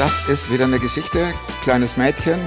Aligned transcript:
Das 0.00 0.18
ist 0.28 0.50
wieder 0.50 0.64
eine 0.64 0.78
Geschichte. 0.78 1.26
Kleines 1.62 1.98
Mädchen, 1.98 2.40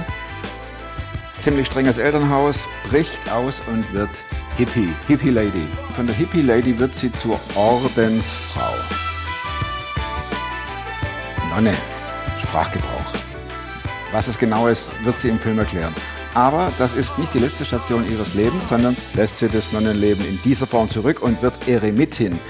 ziemlich 1.38 1.68
strenges 1.68 1.98
Elternhaus, 1.98 2.66
bricht 2.90 3.30
aus 3.30 3.62
und 3.68 3.84
wird 3.92 4.10
Hippie, 4.56 4.92
Hippie 5.06 5.30
Lady. 5.30 5.64
Von 5.94 6.08
der 6.08 6.16
Hippie 6.16 6.42
Lady 6.42 6.76
wird 6.76 6.96
sie 6.96 7.12
zur 7.12 7.38
Ordensfrau. 7.54 8.74
Nonne, 11.50 11.74
Sprachgebrauch. 12.42 13.12
Was 14.10 14.26
es 14.26 14.36
genau 14.36 14.66
ist, 14.66 14.90
wird 15.04 15.16
sie 15.20 15.28
im 15.28 15.38
Film 15.38 15.60
erklären. 15.60 15.94
Aber 16.34 16.72
das 16.76 16.92
ist 16.94 17.16
nicht 17.18 17.32
die 17.34 17.38
letzte 17.38 17.64
Station 17.64 18.10
ihres 18.10 18.34
Lebens, 18.34 18.68
sondern 18.68 18.96
lässt 19.14 19.38
sie 19.38 19.48
das 19.48 19.70
Nonnenleben 19.70 20.26
in 20.26 20.42
dieser 20.42 20.66
Form 20.66 20.88
zurück 20.88 21.22
und 21.22 21.40
wird 21.40 21.54
Eremitin. 21.68 22.40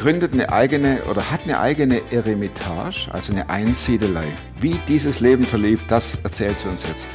Gründet 0.00 0.32
eine 0.32 0.50
eigene 0.50 0.98
oder 1.10 1.30
hat 1.30 1.42
eine 1.44 1.60
eigene 1.60 2.00
Eremitage, 2.10 3.08
also 3.12 3.32
eine 3.34 3.50
Einsiedelei. 3.50 4.24
Wie 4.58 4.80
dieses 4.88 5.20
Leben 5.20 5.44
verlief, 5.44 5.86
das 5.88 6.18
erzählt 6.24 6.58
sie 6.58 6.68
uns 6.70 6.84
jetzt. 6.84 7.06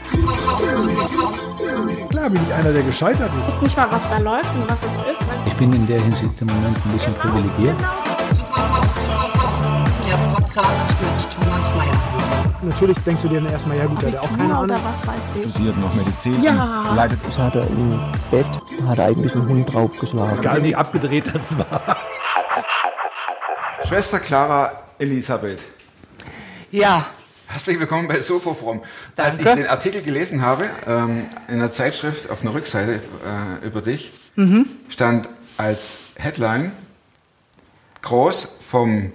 Klar 2.11 2.29
bin 2.29 2.39
ich 2.47 2.53
einer, 2.53 2.71
der 2.71 2.83
gescheitert 2.83 3.31
ist. 3.39 3.47
Ich 3.49 3.55
weiß 3.55 3.61
nicht 3.63 3.75
mal, 3.77 3.87
was 3.89 4.03
da 4.07 4.19
läuft 4.19 4.53
und 4.53 4.69
was 4.69 4.77
es 4.83 5.13
ist. 5.13 5.25
Ich 5.47 5.53
bin 5.53 5.73
in 5.73 5.87
der 5.87 5.99
Hinsicht 5.99 6.39
im 6.39 6.45
Moment 6.47 6.77
ein 6.85 6.91
bisschen 6.91 7.13
privilegiert. 7.15 7.75
Der 10.07 10.17
Podcast 10.35 10.87
mit 11.01 11.31
Thomas 11.43 11.71
Mayer. 11.75 11.99
Natürlich 12.61 12.97
denkst 12.99 13.21
du 13.23 13.29
dir 13.29 13.41
dann 13.41 13.51
erstmal, 13.51 13.77
ja 13.77 13.85
gut, 13.87 14.01
der 14.03 14.11
hat 14.11 14.19
auch 14.19 14.37
keine 14.37 14.55
Ahnung. 14.55 14.77
was 14.83 15.07
weiß 15.07 15.15
ich. 15.43 15.51
Studiert 15.51 15.77
noch 15.79 15.93
Medizin, 15.95 16.43
Ja. 16.43 16.83
und 16.87 16.95
leitet 16.95 17.19
Ich 17.27 17.37
hatte 17.39 17.59
im 17.67 17.99
Bett, 18.29 18.45
hat 18.87 18.99
eigentlich 18.99 19.33
ein 19.35 19.47
Hund 19.47 19.73
draufgeschlagen. 19.73 20.39
Egal 20.39 20.63
wie 20.63 20.75
abgedreht 20.75 21.31
das 21.33 21.57
war. 21.57 21.97
Schwester 23.87 24.19
Clara 24.19 24.71
Elisabeth. 24.99 25.59
Ja, 26.71 27.05
Herzlich 27.47 27.79
willkommen 27.79 28.07
bei 28.07 28.19
Sofofrom. 28.21 28.81
Als 29.15 29.37
ich 29.37 29.43
den 29.43 29.67
Artikel 29.67 30.01
gelesen 30.01 30.41
habe, 30.41 30.67
ähm, 30.87 31.25
in 31.47 31.53
einer 31.55 31.71
Zeitschrift 31.71 32.29
auf 32.31 32.41
einer 32.41 32.53
Rückseite 32.55 32.93
äh, 32.95 33.65
über 33.65 33.81
dich, 33.83 34.11
stand 34.89 35.29
als 35.57 36.13
Headline 36.17 36.71
groß 38.01 38.57
vom, 38.67 39.13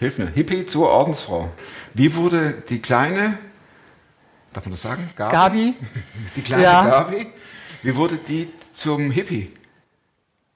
hilf 0.00 0.18
mir, 0.18 0.26
Hippie 0.26 0.66
zur 0.66 0.90
Ordensfrau. 0.90 1.50
Wie 1.94 2.14
wurde 2.16 2.62
die 2.68 2.82
kleine, 2.82 3.38
darf 4.52 4.64
man 4.64 4.72
das 4.72 4.82
sagen? 4.82 5.08
Gabi, 5.16 5.74
Die 6.34 6.42
kleine 6.42 6.62
Ja. 6.64 6.84
Gabi, 6.84 7.26
wie 7.84 7.94
wurde 7.94 8.16
die 8.16 8.52
zum 8.74 9.10
Hippie? 9.12 9.52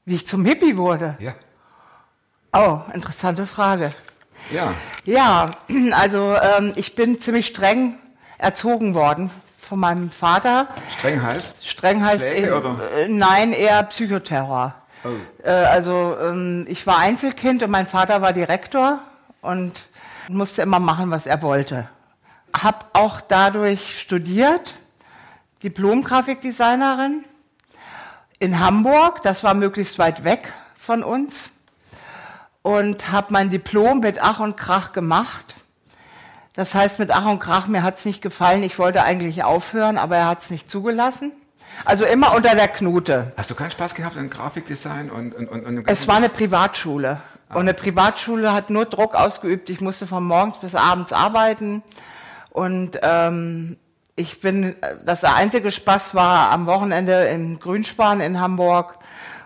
wie 0.07 0.17
ich 0.17 0.27
zum 0.27 0.45
Hippie 0.45 0.77
wurde. 0.77 1.17
Ja. 1.21 1.35
Oh, 2.53 2.81
interessante 2.93 3.47
Frage. 3.47 3.93
Ja. 4.51 4.75
Ja, 5.05 5.51
also 5.93 6.37
ähm, 6.37 6.73
ich 6.77 6.95
bin 6.95 7.21
ziemlich 7.21 7.47
streng 7.47 7.99
erzogen 8.39 8.95
worden 8.95 9.31
von 9.57 9.79
meinem 9.79 10.11
Vater. 10.11 10.67
Streng 10.99 11.23
heißt? 11.23 11.67
Streng 11.67 12.05
heißt 12.05 12.23
Schläge, 12.23 12.59
oder? 12.59 12.77
äh, 12.97 13.09
nein, 13.09 13.53
eher 13.53 13.83
Psychoterror. 13.85 14.75
Äh, 15.45 15.51
also 15.51 16.17
ähm, 16.21 16.67
ich 16.69 16.87
war 16.87 16.99
Einzelkind 16.99 17.63
und 17.63 17.71
mein 17.71 17.87
Vater 17.87 18.21
war 18.21 18.33
Direktor 18.33 18.99
und 19.43 19.85
musste 20.29 20.63
immer 20.63 20.81
machen, 20.81 21.11
was 21.11 21.27
er 21.27 21.43
wollte. 21.43 21.89
Hab 22.53 22.91
auch 22.95 23.21
dadurch 23.21 24.01
studiert, 24.01 24.75
Diplom-Grafikdesignerin 25.63 27.25
in 28.41 28.59
Hamburg. 28.59 29.23
Das 29.23 29.45
war 29.45 29.55
möglichst 29.55 30.01
weit 30.01 30.25
weg 30.25 30.53
von 30.75 31.05
uns 31.05 31.51
und 32.63 33.11
habe 33.11 33.29
mein 33.31 33.51
Diplom 33.51 34.01
mit 34.01 34.21
Ach 34.21 34.41
und 34.41 34.57
Krach 34.57 34.93
gemacht. 34.93 35.55
Das 36.55 36.75
heißt, 36.75 36.99
mit 36.99 37.11
Ach 37.11 37.27
und 37.27 37.39
Krach, 37.39 37.67
mir 37.69 37.83
hat's 37.83 38.05
nicht 38.05 38.23
gefallen. 38.23 38.63
Ich 38.63 38.79
wollte 38.79 39.03
eigentlich 39.03 39.45
aufhören, 39.45 39.99
aber 39.99 40.17
er 40.17 40.27
hat's 40.27 40.51
nicht 40.51 40.71
zugelassen. 40.71 41.33
Also 41.85 42.05
immer 42.05 42.35
unter 42.35 42.55
der 42.55 42.69
Knute. 42.69 43.33
Hast 43.37 43.51
du 43.51 43.55
keinen 43.55 43.71
Spaß 43.71 43.95
gehabt 43.95 44.17
an 44.17 44.29
Grafikdesign 44.29 45.11
und, 45.11 45.35
und, 45.35 45.49
und, 45.49 45.65
und 45.65 45.91
Es 45.91 46.09
war 46.09 46.17
eine 46.17 46.29
Privatschule. 46.29 47.21
Und 47.49 47.61
eine 47.63 47.75
Privatschule 47.75 48.53
hat 48.53 48.71
nur 48.71 48.85
Druck 48.85 49.15
ausgeübt. 49.15 49.71
Ich 49.71 49.81
musste 49.81 50.07
von 50.07 50.23
morgens 50.23 50.59
bis 50.59 50.75
abends 50.75 51.13
arbeiten. 51.13 51.83
Und 52.51 52.99
ähm, 53.03 53.77
ich 54.15 54.41
bin, 54.41 54.77
das 55.05 55.25
einzige 55.25 55.73
Spaß 55.73 56.15
war 56.15 56.51
am 56.51 56.67
Wochenende 56.67 57.25
im 57.29 57.59
Grünspan 57.59 58.21
in 58.21 58.41
Hamburg 58.41 58.99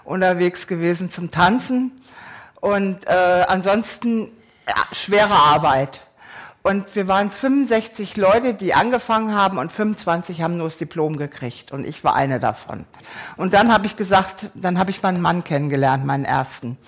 unterwegs 0.05 0.67
gewesen 0.67 1.11
zum 1.11 1.31
Tanzen. 1.31 1.93
Und 2.65 3.07
äh, 3.07 3.45
ansonsten 3.47 4.33
ja, 4.67 4.75
schwere 4.93 5.35
Arbeit. 5.35 6.01
Und 6.63 6.97
wir 6.97 7.07
waren 7.09 7.31
65 7.31 8.17
Leute, 8.17 8.55
die 8.55 8.73
angefangen 8.73 9.35
haben 9.35 9.59
und 9.59 9.71
25 9.71 10.41
haben 10.41 10.57
nur 10.57 10.69
das 10.69 10.79
Diplom 10.79 11.19
gekriegt. 11.19 11.73
Und 11.73 11.85
ich 11.85 12.03
war 12.05 12.15
eine 12.15 12.41
davon. 12.41 12.87
Und 13.37 13.53
dann 13.53 13.71
habe 13.71 13.85
ich 13.85 13.97
gesagt, 13.97 14.47
dann 14.55 14.79
habe 14.79 14.91
ich 14.91 15.03
meinen 15.03 15.21
Mann 15.21 15.45
kennengelernt, 15.45 16.07
meinen 16.07 16.25
ersten. 16.25 16.79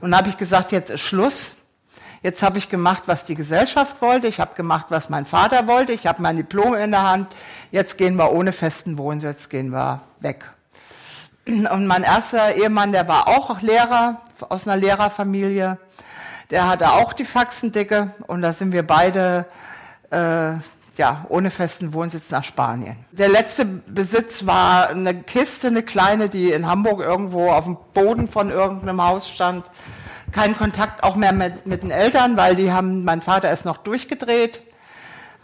Und 0.00 0.16
habe 0.16 0.30
ich 0.30 0.38
gesagt, 0.38 0.72
jetzt 0.72 0.88
ist 0.88 1.02
Schluss. 1.02 1.56
Jetzt 2.22 2.42
habe 2.42 2.56
ich 2.56 2.70
gemacht, 2.70 3.02
was 3.04 3.26
die 3.26 3.34
Gesellschaft 3.34 4.00
wollte. 4.00 4.28
Ich 4.28 4.40
habe 4.40 4.54
gemacht, 4.54 4.86
was 4.88 5.10
mein 5.10 5.26
Vater 5.26 5.66
wollte. 5.66 5.92
Ich 5.92 6.06
habe 6.06 6.22
mein 6.22 6.38
Diplom 6.38 6.72
in 6.72 6.92
der 6.92 7.02
Hand. 7.02 7.28
Jetzt 7.70 7.98
gehen 7.98 8.16
wir 8.16 8.32
ohne 8.32 8.52
festen 8.52 8.96
Wohnsitz, 8.96 9.50
gehen 9.50 9.68
wir 9.68 10.00
weg. 10.20 10.46
Und 11.48 11.86
mein 11.86 12.02
erster 12.02 12.56
Ehemann, 12.56 12.92
der 12.92 13.06
war 13.06 13.28
auch 13.28 13.60
Lehrer 13.60 14.20
aus 14.48 14.66
einer 14.66 14.76
Lehrerfamilie. 14.76 15.78
Der 16.50 16.68
hatte 16.68 16.92
auch 16.92 17.12
die 17.12 17.24
Faxendicke 17.24 18.10
und 18.26 18.42
da 18.42 18.52
sind 18.52 18.72
wir 18.72 18.84
beide 18.84 19.46
äh, 20.10 20.54
ja, 20.96 21.26
ohne 21.28 21.50
festen 21.50 21.92
Wohnsitz 21.92 22.30
nach 22.30 22.44
Spanien. 22.44 22.96
Der 23.12 23.28
letzte 23.28 23.64
Besitz 23.64 24.46
war 24.46 24.88
eine 24.88 25.22
Kiste, 25.22 25.68
eine 25.68 25.82
kleine, 25.82 26.28
die 26.28 26.50
in 26.50 26.66
Hamburg 26.66 27.00
irgendwo 27.00 27.50
auf 27.50 27.64
dem 27.64 27.76
Boden 27.94 28.28
von 28.28 28.50
irgendeinem 28.50 29.02
Haus 29.02 29.28
stand. 29.28 29.70
Kein 30.32 30.56
Kontakt 30.56 31.02
auch 31.02 31.16
mehr 31.16 31.32
mit, 31.32 31.66
mit 31.66 31.82
den 31.82 31.90
Eltern, 31.90 32.36
weil 32.36 32.56
die 32.56 32.72
haben, 32.72 33.04
mein 33.04 33.22
Vater 33.22 33.50
ist 33.50 33.64
noch 33.64 33.76
durchgedreht. 33.76 34.62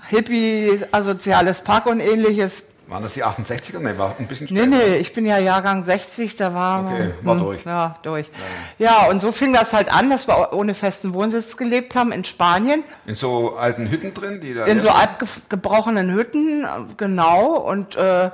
Hippie, 0.08 0.80
asoziales 0.90 1.62
Pack 1.62 1.86
und 1.86 2.00
ähnliches. 2.00 2.71
Waren 2.88 3.04
das 3.04 3.14
die 3.14 3.24
68er? 3.24 3.78
Nee, 3.78 3.96
war 3.96 4.16
ein 4.18 4.26
bisschen 4.26 4.48
Nee, 4.50 4.62
später. 4.66 4.76
nee, 4.76 4.96
ich 4.96 5.12
bin 5.14 5.24
ja 5.24 5.38
Jahrgang 5.38 5.82
60, 5.84 6.36
da 6.36 6.52
war 6.52 6.84
Okay, 6.92 7.10
war 7.22 7.34
hm, 7.36 7.40
durch. 7.42 7.64
Ja, 7.64 7.96
durch. 8.02 8.28
Ja, 8.78 9.06
und 9.06 9.20
so 9.20 9.32
fing 9.32 9.52
das 9.54 9.72
halt 9.72 9.90
an, 9.90 10.10
dass 10.10 10.28
wir 10.28 10.52
ohne 10.52 10.74
festen 10.74 11.14
Wohnsitz 11.14 11.56
gelebt 11.56 11.96
haben 11.96 12.12
in 12.12 12.24
Spanien, 12.24 12.84
In 13.06 13.14
so 13.14 13.56
alten 13.56 13.88
Hütten 13.88 14.12
drin, 14.12 14.40
die 14.42 14.52
da. 14.52 14.66
in 14.66 14.80
so 14.80 14.90
abgebrochenen 14.90 16.12
Hütten, 16.12 16.66
genau. 16.98 17.54
Und 17.56 17.96
äh, 17.96 18.30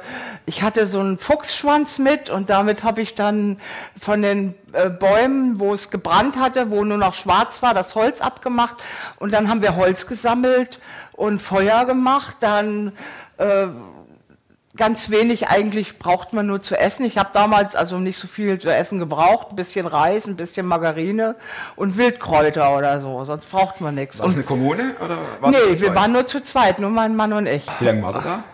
ich 0.46 0.62
hatte 0.62 0.86
so 0.88 0.98
einen 1.00 1.18
Fuchsschwanz 1.18 1.98
mit 1.98 2.28
und 2.30 2.50
damit 2.50 2.82
habe 2.82 3.00
ich 3.00 3.14
dann 3.14 3.60
von 4.00 4.22
den 4.22 4.54
äh, 4.72 4.88
Bäumen, 4.90 5.60
wo 5.60 5.72
es 5.74 5.90
gebrannt 5.90 6.36
hatte, 6.36 6.70
wo 6.70 6.84
nur 6.84 6.98
noch 6.98 7.14
schwarz 7.14 7.62
war, 7.62 7.74
das 7.74 7.94
Holz 7.94 8.20
abgemacht. 8.20 8.76
Und 9.18 9.32
dann 9.32 9.48
haben 9.48 9.62
wir 9.62 9.76
Holz 9.76 10.06
gesammelt 10.08 10.80
und 11.12 11.40
Feuer 11.40 11.84
gemacht. 11.84 12.36
Dann 12.40 12.92
äh, 13.36 13.66
ganz 14.78 15.10
wenig 15.10 15.48
eigentlich 15.48 15.98
braucht 15.98 16.32
man 16.32 16.46
nur 16.46 16.62
zu 16.62 16.78
essen. 16.78 17.04
Ich 17.04 17.18
habe 17.18 17.30
damals 17.32 17.76
also 17.76 17.98
nicht 17.98 18.18
so 18.18 18.26
viel 18.26 18.58
zu 18.58 18.72
essen 18.74 18.98
gebraucht, 18.98 19.48
ein 19.50 19.56
bisschen 19.56 19.86
Reis, 19.86 20.26
ein 20.26 20.36
bisschen 20.36 20.64
Margarine 20.64 21.34
und 21.76 21.98
Wildkräuter 21.98 22.74
oder 22.76 23.00
so, 23.00 23.24
sonst 23.24 23.50
braucht 23.50 23.80
man 23.82 23.96
nichts. 23.96 24.18
War 24.20 24.26
das 24.26 24.36
eine 24.36 24.44
Kommune? 24.44 24.94
Oder 25.04 25.18
war 25.40 25.50
nee, 25.50 25.56
das 25.72 25.80
wir 25.80 25.94
waren 25.94 26.12
nur 26.12 26.26
zu 26.26 26.42
zweit, 26.42 26.78
nur 26.78 26.90
mein 26.90 27.14
Mann 27.16 27.32
und 27.34 27.46
ich. 27.46 27.66
Wie 27.80 27.84
lange 27.84 28.02
war 28.02 28.12
der 28.14 28.22
da? 28.22 28.44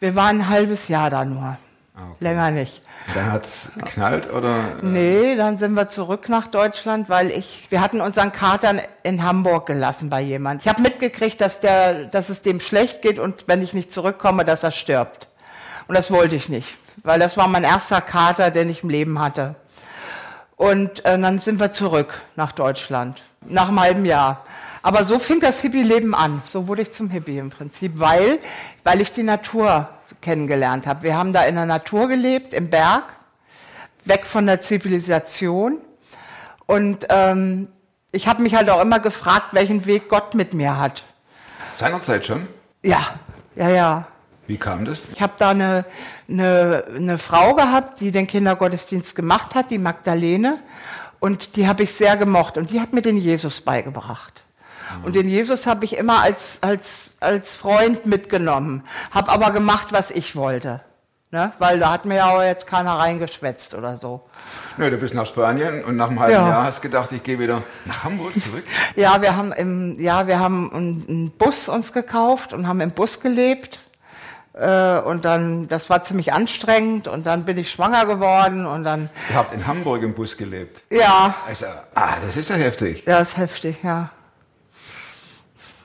Wir 0.00 0.14
waren 0.16 0.40
ein 0.40 0.48
halbes 0.48 0.88
Jahr 0.88 1.08
da 1.10 1.24
nur, 1.24 1.56
Ah, 1.94 2.02
okay. 2.12 2.16
länger 2.20 2.50
nicht. 2.50 2.82
Dann 3.14 3.32
hat 3.32 3.44
es 3.44 3.70
geknallt 3.76 4.32
oder? 4.32 4.54
Nee, 4.82 5.34
dann 5.36 5.56
sind 5.58 5.72
wir 5.74 5.88
zurück 5.88 6.28
nach 6.28 6.46
Deutschland, 6.46 7.08
weil 7.08 7.30
ich, 7.30 7.66
wir 7.70 7.80
hatten 7.80 8.00
unseren 8.00 8.32
Kater 8.32 8.74
in 9.02 9.24
Hamburg 9.24 9.66
gelassen 9.66 10.10
bei 10.10 10.20
jemand. 10.20 10.62
Ich 10.62 10.68
habe 10.68 10.82
mitgekriegt, 10.82 11.40
dass 11.40 11.60
der, 11.60 12.04
dass 12.04 12.28
es 12.28 12.42
dem 12.42 12.60
schlecht 12.60 13.02
geht 13.02 13.18
und 13.18 13.44
wenn 13.48 13.62
ich 13.62 13.72
nicht 13.72 13.92
zurückkomme, 13.92 14.44
dass 14.44 14.62
er 14.62 14.70
stirbt. 14.70 15.28
Und 15.90 15.96
das 15.96 16.12
wollte 16.12 16.36
ich 16.36 16.48
nicht, 16.48 16.68
weil 17.02 17.18
das 17.18 17.36
war 17.36 17.48
mein 17.48 17.64
erster 17.64 18.00
Kater, 18.00 18.52
den 18.52 18.70
ich 18.70 18.84
im 18.84 18.90
Leben 18.90 19.18
hatte. 19.18 19.56
Und 20.54 21.04
äh, 21.04 21.18
dann 21.18 21.40
sind 21.40 21.58
wir 21.58 21.72
zurück 21.72 22.20
nach 22.36 22.52
Deutschland, 22.52 23.20
nach 23.40 23.66
einem 23.66 23.80
halben 23.80 24.04
Jahr. 24.04 24.44
Aber 24.82 25.04
so 25.04 25.18
fing 25.18 25.40
das 25.40 25.60
Hippie-Leben 25.62 26.14
an. 26.14 26.42
So 26.44 26.68
wurde 26.68 26.82
ich 26.82 26.92
zum 26.92 27.10
Hippie 27.10 27.38
im 27.38 27.50
Prinzip, 27.50 27.94
weil, 27.98 28.38
weil 28.84 29.00
ich 29.00 29.10
die 29.10 29.24
Natur 29.24 29.88
kennengelernt 30.20 30.86
habe. 30.86 31.02
Wir 31.02 31.16
haben 31.16 31.32
da 31.32 31.42
in 31.42 31.56
der 31.56 31.66
Natur 31.66 32.06
gelebt, 32.06 32.54
im 32.54 32.70
Berg, 32.70 33.02
weg 34.04 34.26
von 34.26 34.46
der 34.46 34.60
Zivilisation. 34.60 35.78
Und 36.66 37.08
ähm, 37.08 37.66
ich 38.12 38.28
habe 38.28 38.44
mich 38.44 38.54
halt 38.54 38.70
auch 38.70 38.80
immer 38.80 39.00
gefragt, 39.00 39.54
welchen 39.54 39.86
Weg 39.86 40.08
Gott 40.08 40.36
mit 40.36 40.54
mir 40.54 40.78
hat. 40.78 41.02
Seinerzeit 41.74 42.24
schon? 42.26 42.46
Ja, 42.80 43.00
ja, 43.56 43.70
ja. 43.70 44.06
Wie 44.50 44.56
kam 44.56 44.84
das? 44.84 45.02
Ich 45.14 45.22
habe 45.22 45.34
da 45.38 45.50
eine, 45.50 45.84
eine, 46.28 46.82
eine 46.96 47.18
Frau 47.18 47.54
gehabt, 47.54 48.00
die 48.00 48.10
den 48.10 48.26
Kindergottesdienst 48.26 49.14
gemacht 49.14 49.54
hat, 49.54 49.70
die 49.70 49.78
Magdalene. 49.78 50.58
Und 51.20 51.54
die 51.54 51.68
habe 51.68 51.84
ich 51.84 51.94
sehr 51.94 52.16
gemocht. 52.16 52.58
Und 52.58 52.70
die 52.70 52.80
hat 52.80 52.92
mir 52.92 53.00
den 53.00 53.16
Jesus 53.16 53.60
beigebracht. 53.60 54.42
Und 55.04 55.14
den 55.14 55.28
Jesus 55.28 55.68
habe 55.68 55.84
ich 55.84 55.96
immer 55.96 56.22
als, 56.22 56.64
als, 56.64 57.12
als 57.20 57.54
Freund 57.54 58.06
mitgenommen, 58.06 58.82
habe 59.12 59.30
aber 59.30 59.52
gemacht, 59.52 59.92
was 59.92 60.10
ich 60.10 60.34
wollte. 60.34 60.80
Ne? 61.30 61.52
Weil 61.60 61.78
da 61.78 61.92
hat 61.92 62.04
mir 62.04 62.16
ja 62.16 62.42
jetzt 62.42 62.66
keiner 62.66 62.94
reingeschwätzt 62.94 63.74
oder 63.74 63.98
so. 63.98 64.28
Nö, 64.78 64.90
du 64.90 64.96
bist 64.96 65.14
nach 65.14 65.26
Spanien 65.26 65.84
und 65.84 65.94
nach 65.94 66.08
einem 66.08 66.18
halben 66.18 66.34
Ja. 66.34 66.48
Jahr 66.48 66.64
hast 66.64 66.82
gedacht, 66.82 67.12
ich 67.12 67.22
gehe 67.22 67.38
wieder 67.38 67.62
nach 67.84 68.02
Hamburg 68.02 68.32
zurück. 68.32 68.64
Ja, 68.96 69.22
wir 69.22 69.36
haben 69.36 69.52
im, 69.52 70.00
ja, 70.00 70.26
wir 70.26 70.40
haben 70.40 70.72
einen 70.74 71.04
einen 71.08 71.30
Bus 71.30 71.68
uns 71.68 71.92
gekauft 71.92 72.52
und 72.52 72.66
haben 72.66 72.80
im 72.80 72.90
Bus 72.90 73.20
gelebt. 73.20 73.78
Äh, 74.52 74.98
und 75.00 75.24
dann, 75.24 75.68
das 75.68 75.88
war 75.90 76.02
ziemlich 76.02 76.32
anstrengend 76.32 77.06
und 77.06 77.24
dann 77.24 77.44
bin 77.44 77.56
ich 77.56 77.70
schwanger 77.70 78.04
geworden 78.06 78.66
und 78.66 78.82
dann, 78.84 79.08
Ihr 79.30 79.36
habt 79.36 79.54
in 79.54 79.66
Hamburg 79.66 80.02
im 80.02 80.12
Bus 80.14 80.36
gelebt. 80.36 80.82
ja, 80.90 81.34
Also, 81.46 81.66
ah, 81.94 82.14
das 82.26 82.36
ist 82.36 82.50
ja 82.50 82.56
heftig. 82.56 83.04
ja, 83.06 83.18
ist 83.20 83.36
heftig, 83.36 83.76
ja. 83.82 84.10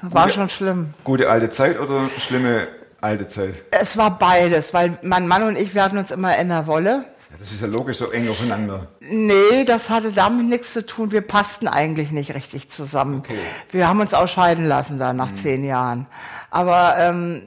War 0.01 0.29
schon 0.29 0.49
schlimm. 0.49 0.93
Gute 1.03 1.29
alte 1.29 1.49
Zeit 1.49 1.79
oder 1.79 2.01
schlimme 2.19 2.67
alte 3.01 3.27
Zeit? 3.27 3.55
Es 3.71 3.97
war 3.97 4.17
beides, 4.17 4.73
weil 4.73 4.97
mein 5.01 5.27
Mann 5.27 5.43
und 5.43 5.57
ich, 5.57 5.73
wir 5.73 5.83
hatten 5.83 5.97
uns 5.97 6.11
immer 6.11 6.37
in 6.37 6.49
der 6.49 6.67
Wolle. 6.67 7.05
Ja, 7.31 7.37
das 7.39 7.51
ist 7.51 7.61
ja 7.61 7.67
logisch 7.67 7.97
so 7.97 8.11
eng 8.11 8.29
aufeinander. 8.29 8.87
Nee, 8.99 9.63
das 9.65 9.89
hatte 9.89 10.11
damit 10.11 10.45
nichts 10.47 10.73
zu 10.73 10.85
tun. 10.85 11.11
Wir 11.11 11.21
passten 11.21 11.67
eigentlich 11.67 12.11
nicht 12.11 12.33
richtig 12.35 12.69
zusammen. 12.69 13.19
Okay. 13.19 13.37
Wir 13.71 13.87
haben 13.87 13.99
uns 13.99 14.13
auch 14.13 14.27
scheiden 14.27 14.65
lassen 14.67 14.99
dann 14.99 15.17
nach 15.17 15.33
zehn 15.33 15.63
Jahren. 15.63 16.05
Aber 16.51 16.95
ähm, 16.99 17.41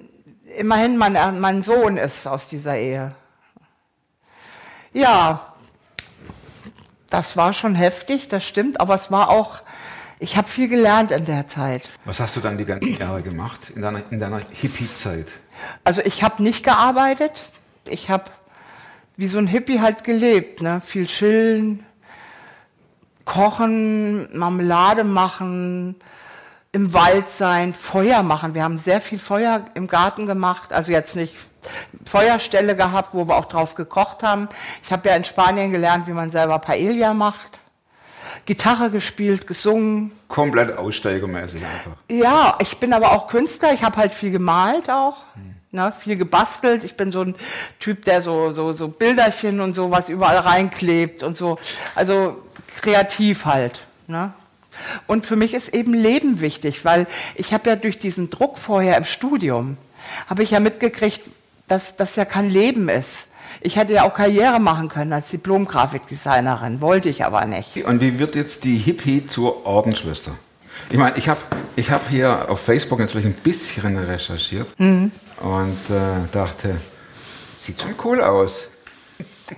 immerhin, 0.57 0.97
mein, 0.97 1.15
äh, 1.15 1.33
mein 1.33 1.63
Sohn 1.63 1.97
ist 1.97 2.27
aus 2.27 2.49
dieser 2.49 2.77
Ehe. 2.77 3.15
Ja, 4.93 5.53
das 7.11 7.37
war 7.37 7.53
schon 7.53 7.75
heftig, 7.75 8.29
das 8.29 8.45
stimmt. 8.45 8.81
Aber 8.81 8.95
es 8.95 9.11
war 9.11 9.31
auch, 9.31 9.61
ich 10.19 10.37
habe 10.37 10.49
viel 10.49 10.69
gelernt 10.69 11.11
in 11.11 11.25
der 11.25 11.49
Zeit. 11.49 11.89
Was 12.05 12.21
hast 12.21 12.37
du 12.37 12.41
dann 12.41 12.59
die 12.59 12.65
ganzen 12.65 12.99
Jahre 12.99 13.23
gemacht 13.23 13.71
in 13.75 13.83
deiner, 13.83 14.03
in 14.11 14.21
deiner 14.21 14.41
Hippie-Zeit? 14.51 15.27
Also 15.85 16.03
ich 16.03 16.23
habe 16.23 16.43
nicht 16.43 16.65
gearbeitet. 16.65 17.51
Ich 17.87 18.11
habe 18.11 18.25
wie 19.17 19.27
so 19.27 19.39
ein 19.39 19.47
Hippie 19.47 19.81
halt 19.81 20.05
gelebt. 20.05 20.63
Ne? 20.63 20.81
Viel 20.85 21.07
chillen, 21.07 21.85
kochen, 23.25 24.37
Marmelade 24.37 25.05
machen, 25.05 25.97
im 26.73 26.93
Wald 26.93 27.31
sein, 27.31 27.73
Feuer 27.73 28.23
machen. 28.23 28.55
Wir 28.55 28.63
haben 28.63 28.79
sehr 28.79 29.01
viel 29.01 29.19
Feuer 29.19 29.65
im 29.75 29.87
Garten 29.87 30.27
gemacht. 30.27 30.73
Also 30.73 30.93
jetzt 30.93 31.17
nicht 31.17 31.35
Feuerstelle 32.05 32.77
gehabt, 32.77 33.15
wo 33.15 33.27
wir 33.27 33.37
auch 33.37 33.47
drauf 33.47 33.75
gekocht 33.75 34.23
haben. 34.23 34.49
Ich 34.83 34.93
habe 34.93 35.09
ja 35.09 35.17
in 35.17 35.25
Spanien 35.25 35.71
gelernt, 35.71 36.07
wie 36.07 36.13
man 36.13 36.31
selber 36.31 36.59
Paella 36.59 37.15
macht. 37.15 37.61
Gitarre 38.45 38.91
gespielt, 38.91 39.47
gesungen. 39.47 40.13
Komplett 40.29 40.77
aussteigermäßig 40.77 41.63
einfach. 41.65 41.97
Ja, 42.11 42.57
ich 42.61 42.79
bin 42.79 42.93
aber 42.93 43.13
auch 43.13 43.29
Künstler. 43.29 43.73
Ich 43.73 43.83
habe 43.83 43.97
halt 43.97 44.15
viel 44.15 44.31
gemalt 44.31 44.91
auch, 44.91 45.17
ne, 45.71 45.93
viel 45.93 46.17
gebastelt. 46.17 46.85
Ich 46.85 46.97
bin 46.97 47.13
so 47.13 47.23
ein 47.23 47.35
Typ, 47.79 48.05
der 48.05 48.23
so, 48.23 48.51
so, 48.53 48.73
so 48.73 48.89
Bilderchen 48.89 49.61
und 49.61 49.75
so 49.75 49.91
was 49.91 50.09
überall 50.09 50.39
reinklebt 50.39 51.23
und 51.23 51.37
so. 51.37 51.59
Also 51.95 52.43
kreativ 52.81 53.45
halt. 53.45 53.81
Ne? 54.07 54.33
Und 55.07 55.27
für 55.27 55.37
mich 55.37 55.55
ist 55.55 55.69
eben 55.75 55.95
Leben 55.95 56.41
wichtig, 56.41 56.85
weil 56.85 57.07
ich 57.35 57.53
habe 57.53 57.71
ja 57.71 57.77
durch 57.77 57.99
diesen 57.99 58.31
Druck 58.31 58.59
vorher 58.59 58.97
im 58.97 59.05
Studium, 59.05 59.77
habe 60.29 60.43
ich 60.43 60.51
ja 60.53 60.61
mitgekriegt, 60.61 61.21
dass 61.67 61.97
das 61.97 62.17
ja 62.17 62.25
kein 62.25 62.51
Leben 62.51 62.89
ist. 62.89 63.29
Ich 63.61 63.77
hätte 63.77 63.93
ja 63.93 64.05
auch 64.05 64.15
Karriere 64.15 64.61
machen 64.61 64.89
können 64.89 65.13
als 65.13 65.31
Diplom-Grafikdesignerin, 65.31 66.81
wollte 66.81 67.09
ich 67.09 67.25
aber 67.25 67.45
nicht. 67.45 67.85
Und 67.85 68.01
wie 68.01 68.19
wird 68.19 68.35
jetzt 68.35 68.65
die 68.65 68.77
Hippie 68.77 69.27
zur 69.27 69.67
Ordensschwester? 69.67 70.33
Ich 70.91 70.97
meine, 70.97 71.17
ich 71.19 71.29
habe 71.29 71.41
ich 71.75 71.91
hab 71.91 72.09
hier 72.09 72.47
auf 72.49 72.61
Facebook 72.61 73.01
natürlich 73.01 73.27
ein 73.27 73.35
bisschen 73.35 73.97
recherchiert 73.97 74.69
Mhm. 74.79 75.11
und 75.41 75.91
äh, 75.91 76.29
dachte, 76.31 76.77
sieht 77.57 77.81
schon 77.83 77.95
cool 78.05 78.21
aus. 78.23 78.61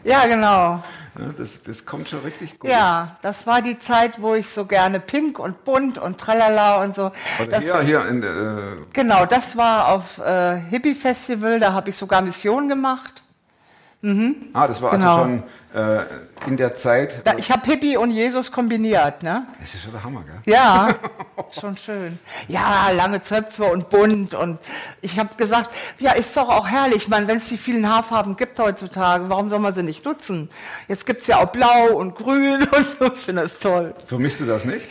Ja, 0.04 0.24
genau. 0.26 0.82
Ja, 1.20 1.34
das, 1.36 1.62
das 1.62 1.84
kommt 1.84 2.08
schon 2.08 2.20
richtig 2.20 2.58
gut. 2.58 2.70
Ja, 2.70 3.16
das 3.22 3.46
war 3.46 3.60
die 3.62 3.78
Zeit, 3.78 4.20
wo 4.20 4.34
ich 4.34 4.50
so 4.50 4.64
gerne 4.64 5.00
pink 5.00 5.38
und 5.38 5.64
bunt 5.64 5.98
und 5.98 6.18
tralala 6.18 6.82
und 6.82 6.94
so. 6.94 7.12
Das, 7.50 7.62
hier, 7.62 7.80
hier 7.80 8.06
in, 8.06 8.22
äh, 8.22 8.26
genau, 8.92 9.26
das 9.26 9.56
war 9.56 9.88
auf 9.88 10.18
äh, 10.18 10.56
Hippie 10.56 10.94
Festival, 10.94 11.60
da 11.60 11.72
habe 11.72 11.90
ich 11.90 11.96
sogar 11.96 12.22
Mission 12.22 12.68
gemacht. 12.68 13.19
Ah, 14.52 14.66
das 14.66 14.80
war 14.80 14.92
Genau. 14.92 15.16
also 15.16 15.22
schon 15.22 15.42
äh, 15.74 16.00
in 16.46 16.56
der 16.56 16.74
Zeit. 16.74 17.20
Da, 17.26 17.34
ich 17.36 17.50
habe 17.50 17.66
Hippie 17.66 17.96
und 17.96 18.10
Jesus 18.10 18.50
kombiniert, 18.50 19.22
ne? 19.22 19.46
das 19.60 19.74
ist 19.74 19.82
schon 19.82 19.92
der 19.92 20.02
Hammer, 20.02 20.22
gell? 20.22 20.52
Ja, 20.52 20.88
schon 21.60 21.76
schön. 21.76 22.18
Ja, 22.48 22.90
lange 22.96 23.20
Zöpfe 23.22 23.64
und 23.64 23.90
bunt 23.90 24.34
und 24.34 24.58
ich 25.02 25.18
habe 25.18 25.34
gesagt, 25.36 25.70
ja, 25.98 26.12
ist 26.12 26.34
doch 26.36 26.48
auch 26.48 26.66
herrlich. 26.66 26.96
Ich 27.02 27.08
meine, 27.08 27.28
wenn 27.28 27.38
es 27.38 27.48
die 27.48 27.58
vielen 27.58 27.88
Haarfarben 27.88 28.36
gibt 28.36 28.58
heutzutage, 28.58 29.28
warum 29.28 29.48
soll 29.50 29.58
man 29.58 29.74
sie 29.74 29.82
nicht 29.82 30.04
nutzen? 30.04 30.48
Jetzt 30.88 31.04
gibt's 31.04 31.26
ja 31.26 31.38
auch 31.38 31.48
blau 31.52 31.88
und 31.94 32.14
grün 32.14 32.62
und 32.76 32.98
so. 32.98 33.12
Ich 33.14 33.20
finde 33.20 33.42
das 33.42 33.58
toll. 33.58 33.94
Vermisst 34.06 34.40
du 34.40 34.46
das 34.46 34.64
nicht? 34.64 34.88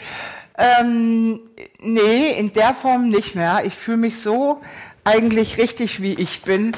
Ähm, 0.58 1.40
nee, 1.82 2.32
in 2.38 2.54
der 2.54 2.76
Form 2.76 3.10
nicht 3.10 3.34
mehr. 3.34 3.62
Ich 3.64 3.76
fühle 3.76 3.98
mich 3.98 4.22
so 4.22 4.62
eigentlich 5.04 5.58
richtig, 5.58 6.02
wie 6.02 6.14
ich 6.14 6.42
bin. 6.44 6.74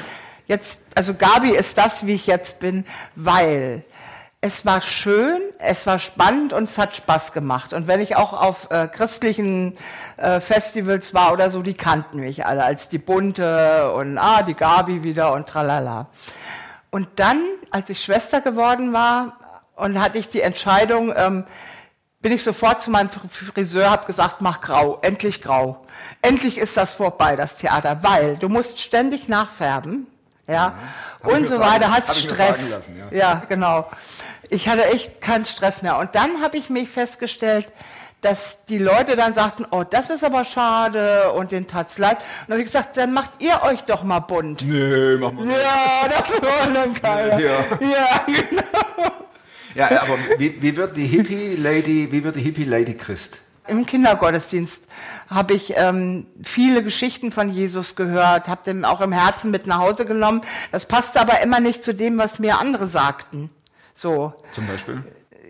Jetzt, 0.46 0.80
also 0.94 1.14
Gabi 1.14 1.50
ist 1.50 1.78
das, 1.78 2.06
wie 2.06 2.14
ich 2.14 2.26
jetzt 2.26 2.60
bin, 2.60 2.84
weil 3.14 3.84
es 4.44 4.66
war 4.66 4.80
schön, 4.80 5.40
es 5.58 5.86
war 5.86 6.00
spannend 6.00 6.52
und 6.52 6.64
es 6.64 6.76
hat 6.76 6.96
Spaß 6.96 7.32
gemacht. 7.32 7.72
Und 7.72 7.86
wenn 7.86 8.00
ich 8.00 8.16
auch 8.16 8.32
auf 8.32 8.70
äh, 8.72 8.88
christlichen 8.88 9.76
äh, 10.16 10.40
Festivals 10.40 11.14
war 11.14 11.32
oder 11.32 11.48
so, 11.48 11.62
die 11.62 11.74
kannten 11.74 12.18
mich 12.18 12.44
alle 12.44 12.64
als 12.64 12.88
die 12.88 12.98
Bunte 12.98 13.92
und 13.92 14.18
ah, 14.18 14.42
die 14.42 14.54
Gabi 14.54 15.04
wieder 15.04 15.32
und 15.32 15.48
tralala. 15.48 16.08
Und 16.90 17.08
dann, 17.16 17.40
als 17.70 17.88
ich 17.88 18.02
Schwester 18.02 18.40
geworden 18.40 18.92
war 18.92 19.38
und 19.76 20.00
hatte 20.00 20.18
ich 20.18 20.28
die 20.28 20.40
Entscheidung, 20.40 21.14
ähm, 21.16 21.44
bin 22.20 22.32
ich 22.32 22.42
sofort 22.42 22.82
zu 22.82 22.90
meinem 22.90 23.10
Friseur, 23.10 23.90
habe 23.90 24.06
gesagt, 24.06 24.40
mach 24.40 24.60
grau, 24.60 24.98
endlich 25.02 25.40
grau. 25.40 25.84
Endlich 26.20 26.58
ist 26.58 26.76
das 26.76 26.94
vorbei, 26.94 27.36
das 27.36 27.56
Theater, 27.56 28.02
weil 28.02 28.36
du 28.38 28.48
musst 28.48 28.80
ständig 28.80 29.28
nachfärben, 29.28 30.06
ja, 30.46 30.74
ich 31.20 31.26
und 31.26 31.46
so 31.46 31.58
weiter, 31.58 31.90
hast 31.92 32.16
Stress. 32.18 32.70
lassen, 32.70 32.96
ja. 33.10 33.16
ja, 33.16 33.42
genau. 33.48 33.88
Ich 34.48 34.68
hatte 34.68 34.84
echt 34.86 35.20
keinen 35.20 35.44
Stress 35.44 35.82
mehr. 35.82 35.98
Und 35.98 36.14
dann 36.14 36.42
habe 36.42 36.58
ich 36.58 36.68
mich 36.68 36.88
festgestellt, 36.88 37.72
dass 38.22 38.64
die 38.66 38.78
Leute 38.78 39.16
dann 39.16 39.34
sagten, 39.34 39.66
oh, 39.70 39.82
das 39.82 40.10
ist 40.10 40.22
aber 40.24 40.44
schade 40.44 41.32
und 41.32 41.52
den 41.52 41.66
tat's 41.66 41.98
leid. 41.98 42.18
Und 42.18 42.24
dann 42.48 42.54
habe 42.54 42.60
ich 42.60 42.66
gesagt, 42.66 42.96
dann 42.96 43.12
macht 43.12 43.30
ihr 43.40 43.62
euch 43.62 43.82
doch 43.82 44.04
mal 44.04 44.20
bunt. 44.20 44.62
Nö, 44.62 45.18
mach 45.20 45.32
mal. 45.32 45.46
Ja, 45.46 46.08
das 46.08 46.30
war 46.40 46.72
dann 46.72 46.94
keiner. 46.94 47.38
Ja. 47.38 47.50
ja 47.80 48.24
genau. 48.26 49.12
Ja, 49.74 50.02
aber 50.02 50.18
wie, 50.38 50.60
wie 50.62 50.76
wird 50.76 50.96
die 50.96 51.06
Hippie-Lady, 51.06 52.12
wie 52.12 52.22
wird 52.22 52.36
die 52.36 52.42
Hippie-Lady 52.42 52.94
Christ? 52.96 53.40
Im 53.66 53.86
Kindergottesdienst 53.86 54.88
habe 55.28 55.54
ich 55.54 55.74
ähm, 55.76 56.26
viele 56.42 56.82
Geschichten 56.82 57.30
von 57.30 57.48
Jesus 57.48 57.96
gehört, 57.96 58.48
habe 58.48 58.62
den 58.64 58.84
auch 58.84 59.00
im 59.00 59.12
Herzen 59.12 59.50
mit 59.50 59.66
nach 59.66 59.78
Hause 59.78 60.04
genommen. 60.04 60.42
Das 60.72 60.86
passte 60.86 61.20
aber 61.20 61.40
immer 61.40 61.60
nicht 61.60 61.84
zu 61.84 61.94
dem, 61.94 62.18
was 62.18 62.38
mir 62.38 62.58
andere 62.58 62.86
sagten. 62.86 63.50
So, 63.94 64.34
Zum 64.52 64.66
Beispiel? 64.66 65.02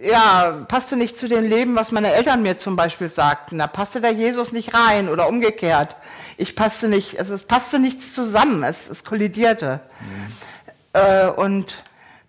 ja, 0.03 0.65
passte 0.69 0.97
nicht 0.97 1.17
zu 1.17 1.29
dem 1.29 1.45
Leben, 1.45 1.77
was 1.77 1.93
meine 1.93 2.13
Eltern 2.13 2.43
mir 2.43 2.59
zum 2.59 2.77
Beispiel 2.77 3.09
sagten. 3.09 3.59
Da 3.59 3.67
passte 3.67 4.01
der 4.01 4.11
Jesus 4.11 4.53
nicht 4.53 4.75
rein 4.75 5.09
oder 5.09 5.29
umgekehrt. 5.29 5.97
Ich 6.37 6.57
passte 6.57 6.89
nicht, 6.89 7.19
also 7.19 7.35
es 7.35 7.45
passte 7.45 7.79
nichts 7.79 8.13
zusammen, 8.13 8.65
es, 8.65 8.91
es 8.91 9.05
kollidierte. 9.05 9.81
Äh, 10.93 11.29
und 11.29 11.85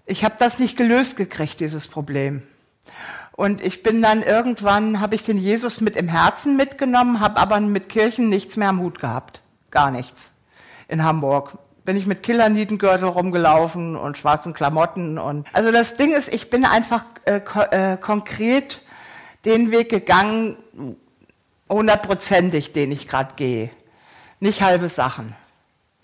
ich 0.06 0.24
habe 0.24 0.36
das 0.38 0.60
nicht 0.60 0.78
gelöst 0.78 1.18
gekriegt, 1.18 1.60
dieses 1.60 1.88
Problem. 1.88 2.44
Und 3.36 3.62
ich 3.62 3.82
bin 3.82 4.02
dann 4.02 4.22
irgendwann, 4.22 5.00
habe 5.00 5.16
ich 5.16 5.24
den 5.24 5.38
Jesus 5.38 5.82
mit 5.82 5.96
im 5.96 6.08
Herzen 6.08 6.56
mitgenommen, 6.56 7.20
habe 7.20 7.38
aber 7.38 7.60
mit 7.60 7.90
Kirchen 7.90 8.30
nichts 8.30 8.58
mehr 8.58 8.70
am 8.70 8.80
Hut 8.80 9.00
gehabt. 9.00 9.42
Gar 9.72 9.92
nichts. 9.92 10.32
In 10.88 11.04
Hamburg. 11.04 11.58
Bin 11.84 11.98
ich 11.98 12.06
mit 12.06 12.24
Killernietengürtel 12.24 13.08
rumgelaufen 13.08 13.96
und 13.96 14.18
schwarzen 14.18 14.54
Klamotten. 14.54 15.18
Und 15.18 15.48
also 15.52 15.72
das 15.72 15.98
Ding 15.98 16.14
ist, 16.14 16.32
ich 16.32 16.50
bin 16.50 16.64
einfach 16.64 17.04
äh, 17.26 17.40
ko 17.40 17.62
äh, 17.62 17.98
konkret 17.98 18.82
den 19.44 19.72
Weg 19.72 19.90
gegangen, 19.90 20.56
hundertprozentig, 21.68 22.72
den 22.72 22.92
ich 22.92 23.08
gerade 23.08 23.34
gehe. 23.36 23.70
Nicht 24.40 24.62
halbe 24.62 24.88
Sachen. 24.88 25.36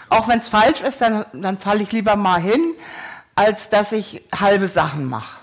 Auch 0.10 0.28
wenn 0.28 0.40
es 0.40 0.50
falsch 0.50 0.82
ist, 0.82 1.00
dann, 1.02 1.26
dann 1.34 1.60
falle 1.60 1.84
ich 1.84 1.92
lieber 1.92 2.16
mal 2.16 2.42
hin, 2.42 2.74
als 3.36 3.70
dass 3.70 3.92
ich 3.92 4.24
halbe 4.38 4.68
Sachen 4.68 5.06
mache. 5.06 5.39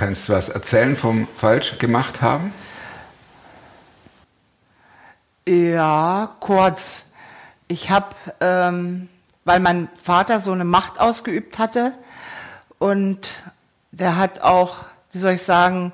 Kannst 0.00 0.30
du 0.30 0.32
was 0.32 0.48
erzählen 0.48 0.96
vom 0.96 1.28
falsch 1.28 1.76
gemacht 1.78 2.22
haben? 2.22 2.54
Ja, 5.46 6.36
kurz. 6.40 7.02
Ich 7.68 7.90
habe, 7.90 8.06
ähm, 8.40 9.10
weil 9.44 9.60
mein 9.60 9.90
Vater 10.02 10.40
so 10.40 10.52
eine 10.52 10.64
Macht 10.64 10.98
ausgeübt 10.98 11.58
hatte 11.58 11.92
und 12.78 13.30
der 13.90 14.16
hat 14.16 14.40
auch, 14.40 14.78
wie 15.12 15.18
soll 15.18 15.32
ich 15.32 15.42
sagen, 15.42 15.92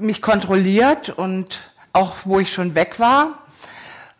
mich 0.00 0.20
kontrolliert 0.20 1.08
und 1.08 1.60
auch 1.92 2.16
wo 2.24 2.40
ich 2.40 2.52
schon 2.52 2.74
weg 2.74 2.98
war. 2.98 3.38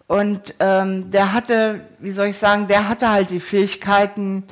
Und 0.06 0.54
ähm, 0.60 1.10
der 1.10 1.32
hatte, 1.32 1.80
wie 1.98 2.12
soll 2.12 2.26
ich 2.28 2.38
sagen, 2.38 2.68
der 2.68 2.88
hatte 2.88 3.10
halt 3.10 3.30
die 3.30 3.40
Fähigkeiten, 3.40 4.46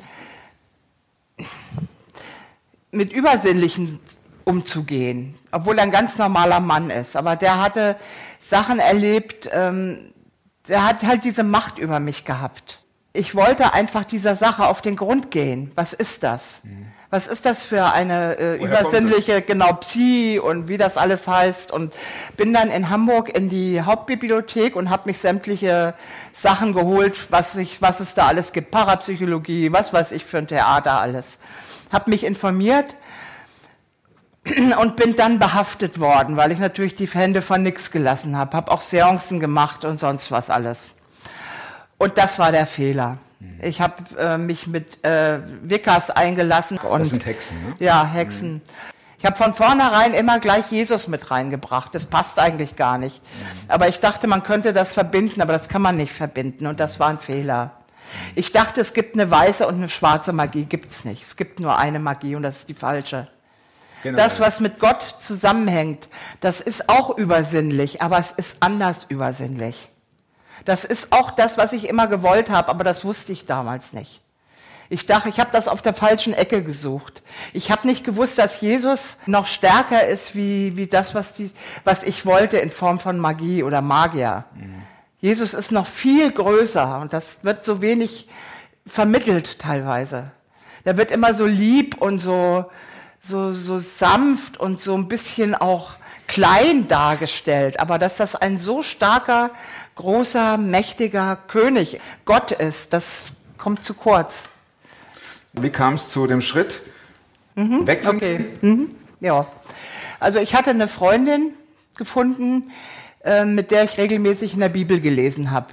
mit 2.91 3.11
Übersinnlichen 3.11 3.99
umzugehen, 4.43 5.35
obwohl 5.51 5.77
er 5.77 5.83
ein 5.83 5.91
ganz 5.91 6.17
normaler 6.17 6.59
Mann 6.59 6.89
ist. 6.89 7.15
Aber 7.15 7.35
der 7.35 7.61
hatte 7.61 7.95
Sachen 8.39 8.79
erlebt, 8.79 9.49
ähm, 9.51 10.13
der 10.67 10.85
hat 10.85 11.03
halt 11.03 11.23
diese 11.23 11.43
Macht 11.43 11.77
über 11.77 11.99
mich 11.99 12.23
gehabt. 12.23 12.83
Ich 13.13 13.35
wollte 13.35 13.73
einfach 13.73 14.05
dieser 14.05 14.35
Sache 14.35 14.67
auf 14.67 14.81
den 14.81 14.95
Grund 14.95 15.31
gehen. 15.31 15.71
Was 15.75 15.93
ist 15.93 16.23
das? 16.23 16.61
Was 17.13 17.27
ist 17.27 17.45
das 17.45 17.65
für 17.65 17.91
eine 17.91 18.37
äh, 18.39 18.63
übersinnliche, 18.63 19.41
genau, 19.41 19.73
Psi 19.73 20.39
und 20.41 20.69
wie 20.69 20.77
das 20.77 20.95
alles 20.95 21.27
heißt? 21.27 21.69
Und 21.69 21.93
bin 22.37 22.53
dann 22.53 22.71
in 22.71 22.89
Hamburg 22.89 23.27
in 23.27 23.49
die 23.49 23.81
Hauptbibliothek 23.81 24.77
und 24.77 24.89
habe 24.89 25.09
mich 25.09 25.19
sämtliche 25.19 25.93
Sachen 26.31 26.71
geholt, 26.71 27.27
was, 27.29 27.57
ich, 27.57 27.81
was 27.81 27.99
es 27.99 28.13
da 28.13 28.27
alles 28.27 28.53
gibt. 28.53 28.71
Parapsychologie, 28.71 29.73
was 29.73 29.91
weiß 29.91 30.13
ich 30.13 30.23
für 30.23 30.37
ein 30.37 30.47
Theater 30.47 31.01
alles. 31.01 31.39
Habe 31.91 32.11
mich 32.11 32.23
informiert 32.23 32.95
und 34.79 34.95
bin 34.95 35.17
dann 35.17 35.37
behaftet 35.37 35.99
worden, 35.99 36.37
weil 36.37 36.53
ich 36.53 36.59
natürlich 36.59 36.95
die 36.95 37.07
Hände 37.07 37.41
von 37.41 37.61
nix 37.61 37.91
gelassen 37.91 38.37
habe. 38.37 38.55
Habe 38.55 38.71
auch 38.71 38.79
Seancen 38.79 39.41
gemacht 39.41 39.83
und 39.83 39.99
sonst 39.99 40.31
was 40.31 40.49
alles. 40.49 40.91
Und 41.97 42.17
das 42.17 42.39
war 42.39 42.53
der 42.53 42.65
Fehler. 42.65 43.17
Ich 43.61 43.81
habe 43.81 43.95
äh, 44.17 44.37
mich 44.37 44.67
mit 44.67 45.03
äh, 45.05 45.39
Wickers 45.63 46.09
eingelassen. 46.09 46.77
Und, 46.79 47.01
Das 47.01 47.09
sind 47.09 47.25
Hexen, 47.25 47.57
ne? 47.67 47.75
Ja, 47.79 48.05
Hexen. 48.05 48.61
Ich 49.19 49.25
habe 49.25 49.37
von 49.37 49.53
vornherein 49.53 50.15
immer 50.15 50.39
gleich 50.39 50.71
Jesus 50.71 51.07
mit 51.07 51.29
reingebracht. 51.29 51.93
Das 51.93 52.07
passt 52.07 52.39
eigentlich 52.39 52.75
gar 52.75 52.97
nicht. 52.97 53.21
Aber 53.67 53.87
ich 53.87 53.99
dachte, 53.99 54.25
man 54.25 54.41
könnte 54.41 54.73
das 54.73 54.93
verbinden, 54.95 55.41
aber 55.41 55.53
das 55.53 55.69
kann 55.69 55.83
man 55.83 55.95
nicht 55.95 56.11
verbinden. 56.11 56.65
Und 56.65 56.79
das 56.79 56.99
war 56.99 57.09
ein 57.09 57.19
Fehler. 57.19 57.71
Ich 58.33 58.51
dachte, 58.51 58.81
es 58.81 58.93
gibt 58.93 59.13
eine 59.13 59.29
weiße 59.29 59.67
und 59.67 59.75
eine 59.75 59.89
schwarze 59.89 60.33
Magie. 60.33 60.65
Gibt's 60.65 61.05
nicht. 61.05 61.23
Es 61.23 61.35
gibt 61.35 61.59
nur 61.59 61.77
eine 61.77 61.99
Magie 61.99 62.35
und 62.35 62.41
das 62.41 62.59
ist 62.59 62.69
die 62.69 62.73
falsche. 62.73 63.27
Genau. 64.01 64.17
Das, 64.17 64.39
was 64.39 64.59
mit 64.59 64.79
Gott 64.79 65.05
zusammenhängt, 65.19 66.09
das 66.39 66.59
ist 66.59 66.89
auch 66.89 67.15
übersinnlich, 67.15 68.01
aber 68.01 68.17
es 68.17 68.31
ist 68.31 68.63
anders 68.63 69.05
übersinnlich. 69.07 69.90
Das 70.65 70.85
ist 70.85 71.11
auch 71.11 71.31
das, 71.31 71.57
was 71.57 71.73
ich 71.73 71.87
immer 71.87 72.07
gewollt 72.07 72.49
habe, 72.49 72.69
aber 72.69 72.83
das 72.83 73.03
wusste 73.03 73.31
ich 73.31 73.45
damals 73.45 73.93
nicht. 73.93 74.21
Ich 74.89 75.05
dachte, 75.05 75.29
ich 75.29 75.39
habe 75.39 75.51
das 75.53 75.69
auf 75.69 75.81
der 75.81 75.93
falschen 75.93 76.33
Ecke 76.33 76.63
gesucht. 76.63 77.21
Ich 77.53 77.71
habe 77.71 77.87
nicht 77.87 78.03
gewusst, 78.03 78.37
dass 78.37 78.59
Jesus 78.59 79.19
noch 79.25 79.45
stärker 79.45 80.05
ist 80.05 80.35
wie, 80.35 80.75
wie 80.75 80.85
das, 80.85 81.15
was, 81.15 81.33
die, 81.33 81.51
was 81.85 82.03
ich 82.03 82.25
wollte 82.25 82.57
in 82.57 82.69
Form 82.69 82.99
von 82.99 83.17
Magie 83.17 83.63
oder 83.63 83.81
Magier. 83.81 84.43
Jesus 85.21 85.53
ist 85.53 85.71
noch 85.71 85.85
viel 85.85 86.31
größer 86.31 86.99
und 86.99 87.13
das 87.13 87.45
wird 87.45 87.63
so 87.63 87.81
wenig 87.81 88.27
vermittelt 88.85 89.59
teilweise. 89.59 90.31
Der 90.83 90.97
wird 90.97 91.11
immer 91.11 91.33
so 91.33 91.45
lieb 91.45 92.01
und 92.01 92.17
so, 92.17 92.65
so, 93.21 93.53
so 93.53 93.77
sanft 93.77 94.59
und 94.59 94.81
so 94.81 94.95
ein 94.95 95.07
bisschen 95.07 95.55
auch 95.55 95.91
klein 96.27 96.87
dargestellt. 96.87 97.79
Aber 97.79 97.99
dass 97.99 98.17
das 98.17 98.35
ein 98.35 98.57
so 98.57 98.83
starker, 98.83 99.51
großer, 99.95 100.57
mächtiger 100.57 101.37
König, 101.47 101.99
Gott 102.25 102.51
ist, 102.51 102.93
das 102.93 103.33
kommt 103.57 103.83
zu 103.83 103.93
kurz. 103.93 104.45
Wie 105.53 105.69
kam 105.69 105.95
es 105.95 106.09
zu 106.09 106.27
dem 106.27 106.41
Schritt? 106.41 106.81
Weg 107.55 108.03
von 108.03 108.15
Okay. 108.15 108.45
Mhm. 108.61 108.95
Ja. 109.19 109.47
Also 110.19 110.39
ich 110.39 110.55
hatte 110.55 110.69
eine 110.69 110.87
Freundin 110.87 111.51
gefunden, 111.97 112.71
äh, 113.23 113.45
mit 113.45 113.71
der 113.71 113.83
ich 113.83 113.97
regelmäßig 113.97 114.53
in 114.53 114.59
der 114.59 114.69
Bibel 114.69 114.99
gelesen 114.99 115.51
habe. 115.51 115.67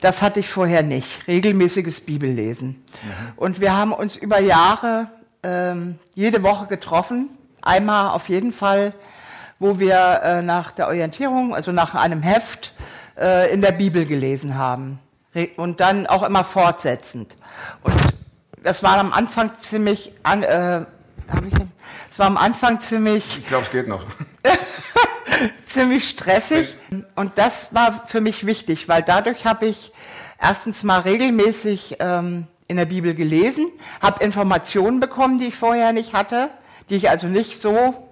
Das 0.00 0.20
hatte 0.20 0.40
ich 0.40 0.48
vorher 0.48 0.82
nicht. 0.82 1.28
Regelmäßiges 1.28 2.00
Bibellesen. 2.00 2.84
Und 3.36 3.60
wir 3.60 3.76
haben 3.76 3.92
uns 3.92 4.16
über 4.16 4.40
Jahre 4.40 5.08
ähm, 5.44 5.98
jede 6.14 6.42
Woche 6.42 6.66
getroffen. 6.66 7.28
Einmal 7.60 8.10
auf 8.10 8.28
jeden 8.28 8.50
Fall, 8.50 8.94
wo 9.60 9.78
wir 9.78 10.20
äh, 10.24 10.42
nach 10.42 10.72
der 10.72 10.88
Orientierung, 10.88 11.54
also 11.54 11.70
nach 11.70 11.94
einem 11.94 12.20
Heft, 12.20 12.72
äh, 12.78 12.81
in 13.14 13.60
der 13.60 13.72
Bibel 13.72 14.06
gelesen 14.06 14.56
haben. 14.56 14.98
Und 15.56 15.80
dann 15.80 16.06
auch 16.06 16.22
immer 16.22 16.44
fortsetzend. 16.44 17.36
Und 17.82 17.94
das 18.62 18.82
war 18.82 18.98
am 18.98 19.12
Anfang 19.12 19.56
ziemlich, 19.58 20.12
an, 20.22 20.42
äh, 20.42 20.84
es 22.10 22.18
war 22.18 22.26
am 22.26 22.36
Anfang 22.36 22.80
ziemlich 22.80 23.38
Ich 23.38 23.46
glaube, 23.46 23.64
es 23.64 23.70
geht 23.70 23.88
noch. 23.88 24.04
ziemlich 25.66 26.08
stressig. 26.08 26.76
Und 27.14 27.38
das 27.38 27.74
war 27.74 28.06
für 28.06 28.20
mich 28.20 28.46
wichtig, 28.46 28.88
weil 28.88 29.02
dadurch 29.02 29.46
habe 29.46 29.66
ich 29.66 29.92
erstens 30.40 30.82
mal 30.82 31.00
regelmäßig 31.00 31.96
ähm, 32.00 32.46
in 32.68 32.76
der 32.76 32.86
Bibel 32.86 33.14
gelesen, 33.14 33.66
habe 34.00 34.22
Informationen 34.24 35.00
bekommen, 35.00 35.38
die 35.38 35.46
ich 35.46 35.56
vorher 35.56 35.92
nicht 35.92 36.14
hatte, 36.14 36.50
die 36.88 36.96
ich 36.96 37.10
also 37.10 37.26
nicht 37.26 37.60
so 37.60 38.08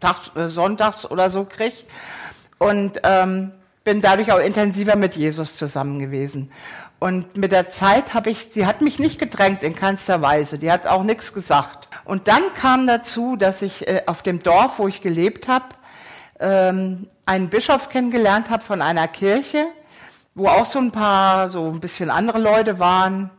tags, 0.00 0.32
äh, 0.36 0.48
sonntags 0.48 1.10
oder 1.10 1.30
so 1.30 1.44
kriege. 1.44 1.76
Und 2.58 3.00
ähm, 3.04 3.52
bin 3.90 4.00
dadurch 4.00 4.30
auch 4.30 4.38
intensiver 4.38 4.94
mit 4.94 5.16
Jesus 5.16 5.56
zusammen 5.56 5.98
gewesen. 5.98 6.52
Und 7.00 7.36
mit 7.36 7.50
der 7.50 7.70
Zeit 7.70 8.14
habe 8.14 8.30
ich, 8.30 8.50
sie 8.52 8.64
hat 8.64 8.82
mich 8.82 9.00
nicht 9.00 9.18
gedrängt 9.18 9.64
in 9.64 9.74
keinster 9.74 10.22
Weise, 10.22 10.60
die 10.60 10.70
hat 10.70 10.86
auch 10.86 11.02
nichts 11.02 11.34
gesagt. 11.34 11.88
Und 12.04 12.28
dann 12.28 12.52
kam 12.54 12.86
dazu, 12.86 13.34
dass 13.34 13.62
ich 13.62 13.88
äh, 13.88 14.02
auf 14.06 14.22
dem 14.22 14.44
Dorf, 14.44 14.78
wo 14.78 14.86
ich 14.86 15.00
gelebt 15.00 15.48
habe, 15.48 15.64
ähm, 16.38 17.08
einen 17.26 17.48
Bischof 17.48 17.88
kennengelernt 17.88 18.48
habe 18.48 18.62
von 18.62 18.80
einer 18.80 19.08
Kirche, 19.08 19.64
wo 20.36 20.46
auch 20.46 20.66
so 20.66 20.78
ein 20.78 20.92
paar, 20.92 21.48
so 21.48 21.66
ein 21.66 21.80
bisschen 21.80 22.10
andere 22.10 22.38
Leute 22.38 22.78
waren 22.78 23.30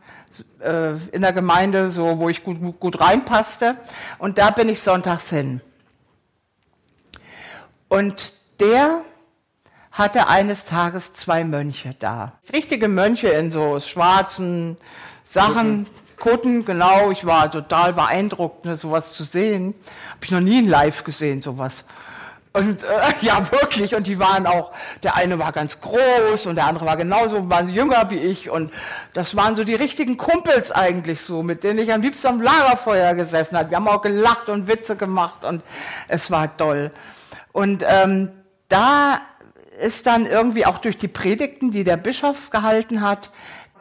äh, 0.60 0.92
in 1.12 1.22
der 1.22 1.32
Gemeinde, 1.32 1.90
so 1.90 2.18
wo 2.18 2.28
ich 2.28 2.44
gut, 2.44 2.60
gut, 2.60 2.78
gut 2.78 3.00
reinpasste. 3.00 3.78
Und 4.18 4.36
da 4.36 4.50
bin 4.50 4.68
ich 4.68 4.82
sonntags 4.82 5.30
hin. 5.30 5.62
Und 7.88 8.34
der 8.60 9.02
hatte 9.92 10.26
eines 10.26 10.64
Tages 10.64 11.14
zwei 11.14 11.44
Mönche 11.44 11.94
da. 11.98 12.32
Richtige 12.52 12.88
Mönche 12.88 13.28
in 13.28 13.52
so 13.52 13.78
schwarzen 13.78 14.76
Sachen, 15.22 15.86
Kutten, 16.22 16.64
genau. 16.64 17.10
Ich 17.10 17.26
war 17.26 17.50
total 17.50 17.92
beeindruckt, 17.92 18.64
ne, 18.64 18.76
sowas 18.76 19.12
zu 19.12 19.24
sehen. 19.24 19.74
Habe 20.10 20.24
ich 20.24 20.30
noch 20.30 20.40
nie 20.40 20.60
in 20.60 20.68
live 20.68 21.02
gesehen, 21.02 21.42
sowas. 21.42 21.84
Und 22.52 22.84
äh, 22.84 22.86
ja, 23.22 23.50
wirklich. 23.50 23.94
Und 23.94 24.06
die 24.06 24.18
waren 24.20 24.46
auch, 24.46 24.70
der 25.02 25.16
eine 25.16 25.38
war 25.38 25.50
ganz 25.50 25.80
groß 25.80 26.46
und 26.46 26.54
der 26.54 26.66
andere 26.66 26.86
war 26.86 26.96
genauso, 26.96 27.50
war 27.50 27.64
jünger 27.64 28.10
wie 28.10 28.18
ich. 28.18 28.50
Und 28.50 28.72
das 29.14 29.34
waren 29.36 29.56
so 29.56 29.64
die 29.64 29.74
richtigen 29.74 30.16
Kumpels 30.16 30.70
eigentlich 30.70 31.22
so, 31.22 31.42
mit 31.42 31.64
denen 31.64 31.80
ich 31.80 31.92
am 31.92 32.02
liebsten 32.02 32.28
am 32.28 32.40
Lagerfeuer 32.40 33.14
gesessen 33.14 33.58
habe. 33.58 33.70
Wir 33.70 33.78
haben 33.78 33.88
auch 33.88 34.02
gelacht 34.02 34.48
und 34.48 34.68
Witze 34.68 34.96
gemacht 34.96 35.44
und 35.44 35.62
es 36.06 36.30
war 36.30 36.56
toll. 36.56 36.92
Und 37.50 37.84
ähm, 37.86 38.30
da 38.68 39.20
ist 39.80 40.06
dann 40.06 40.26
irgendwie 40.26 40.66
auch 40.66 40.78
durch 40.78 40.96
die 40.96 41.08
Predigten, 41.08 41.70
die 41.70 41.84
der 41.84 41.96
Bischof 41.96 42.50
gehalten 42.50 43.00
hat, 43.00 43.30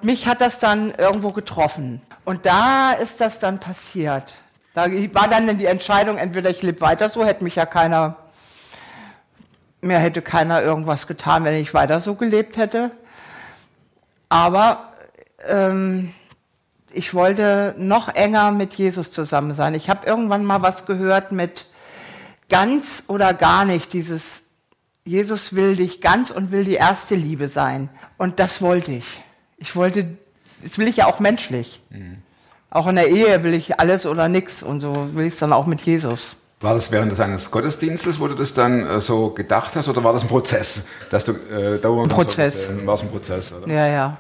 mich 0.02 0.28
hat 0.28 0.42
das 0.42 0.60
dann 0.60 0.94
irgendwo 0.96 1.32
getroffen. 1.32 2.02
Und 2.26 2.46
da 2.46 2.94
ist 2.94 3.22
das 3.22 3.40
dann 3.40 3.60
passiert. 3.60 4.34
Da 4.74 4.86
war 4.86 5.28
dann 5.28 5.58
die 5.58 5.66
Entscheidung, 5.66 6.18
entweder 6.18 6.50
ich 6.50 6.62
lebe 6.62 6.82
weiter 6.82 7.10
so, 7.10 7.26
hätte 7.26 7.44
mich 7.44 7.56
ja 7.56 7.66
keiner, 7.66 8.16
mir 9.82 10.00
hätte 10.00 10.22
keiner 10.22 10.62
irgendwas 10.62 11.08
getan, 11.08 11.44
wenn 11.44 11.56
ich 11.56 11.74
weiter 11.74 12.00
so 12.00 12.16
gelebt 12.16 12.58
hätte. 12.58 12.92
Aber 14.30 14.94
ähm, 15.46 16.14
ich 16.94 17.14
wollte 17.14 17.76
noch 17.78 18.08
enger 18.10 18.52
mit 18.52 18.74
Jesus 18.76 19.12
zusammen 19.12 19.56
sein. 19.56 19.74
Ich 19.76 19.90
habe 19.90 20.06
irgendwann 20.06 20.46
mal 20.46 20.62
was 20.62 20.86
gehört 20.86 21.32
mit 21.32 21.68
ganz 22.50 23.06
oder 23.08 23.34
gar 23.34 23.66
nicht, 23.66 23.94
dieses 23.94 24.51
Jesus 25.04 25.56
will 25.56 25.76
dich 25.76 26.02
ganz 26.02 26.32
und 26.32 26.52
will 26.52 26.64
die 26.64 26.76
erste 26.76 27.16
Liebe 27.16 27.48
sein. 27.48 27.90
Und 28.18 28.40
das 28.40 28.62
wollte 28.62 28.92
ich. 28.92 29.06
Ich 29.58 29.76
wollte, 29.76 30.06
das 30.64 30.78
will 30.78 30.88
ich 30.88 30.98
ja 30.98 31.08
auch 31.08 31.20
menschlich. 31.20 31.82
Auch 32.70 32.88
in 32.88 32.96
der 32.96 33.10
Ehe 33.10 33.44
will 33.44 33.54
ich 33.54 33.80
alles 33.80 34.06
oder 34.06 34.30
nichts 34.30 34.64
und 34.64 34.80
so 34.80 35.14
will 35.14 35.26
ich 35.26 35.34
es 35.34 35.40
dann 35.40 35.54
auch 35.54 35.66
mit 35.66 35.82
Jesus. 35.82 36.38
War 36.62 36.76
das 36.76 36.92
während 36.92 37.20
eines 37.20 37.50
Gottesdienstes, 37.50 38.20
wo 38.20 38.28
du 38.28 38.36
das 38.36 38.54
dann 38.54 38.86
äh, 38.86 39.02
so 39.02 39.32
gedacht 39.32 39.72
hast, 39.76 39.90
oder 39.90 40.04
war 40.04 40.14
das 40.14 40.22
ein 40.22 40.28
Prozess, 40.28 40.84
dass 41.10 41.26
du 41.26 41.32
äh, 41.32 41.80
da 41.82 41.90
ein 41.90 42.08
Prozess. 42.08 42.70
War 42.86 42.96
es 42.96 43.02
ein 43.02 43.10
Prozess, 43.10 43.52
oder? 43.52 43.68
Ja, 43.68 43.88
ja. 43.88 44.18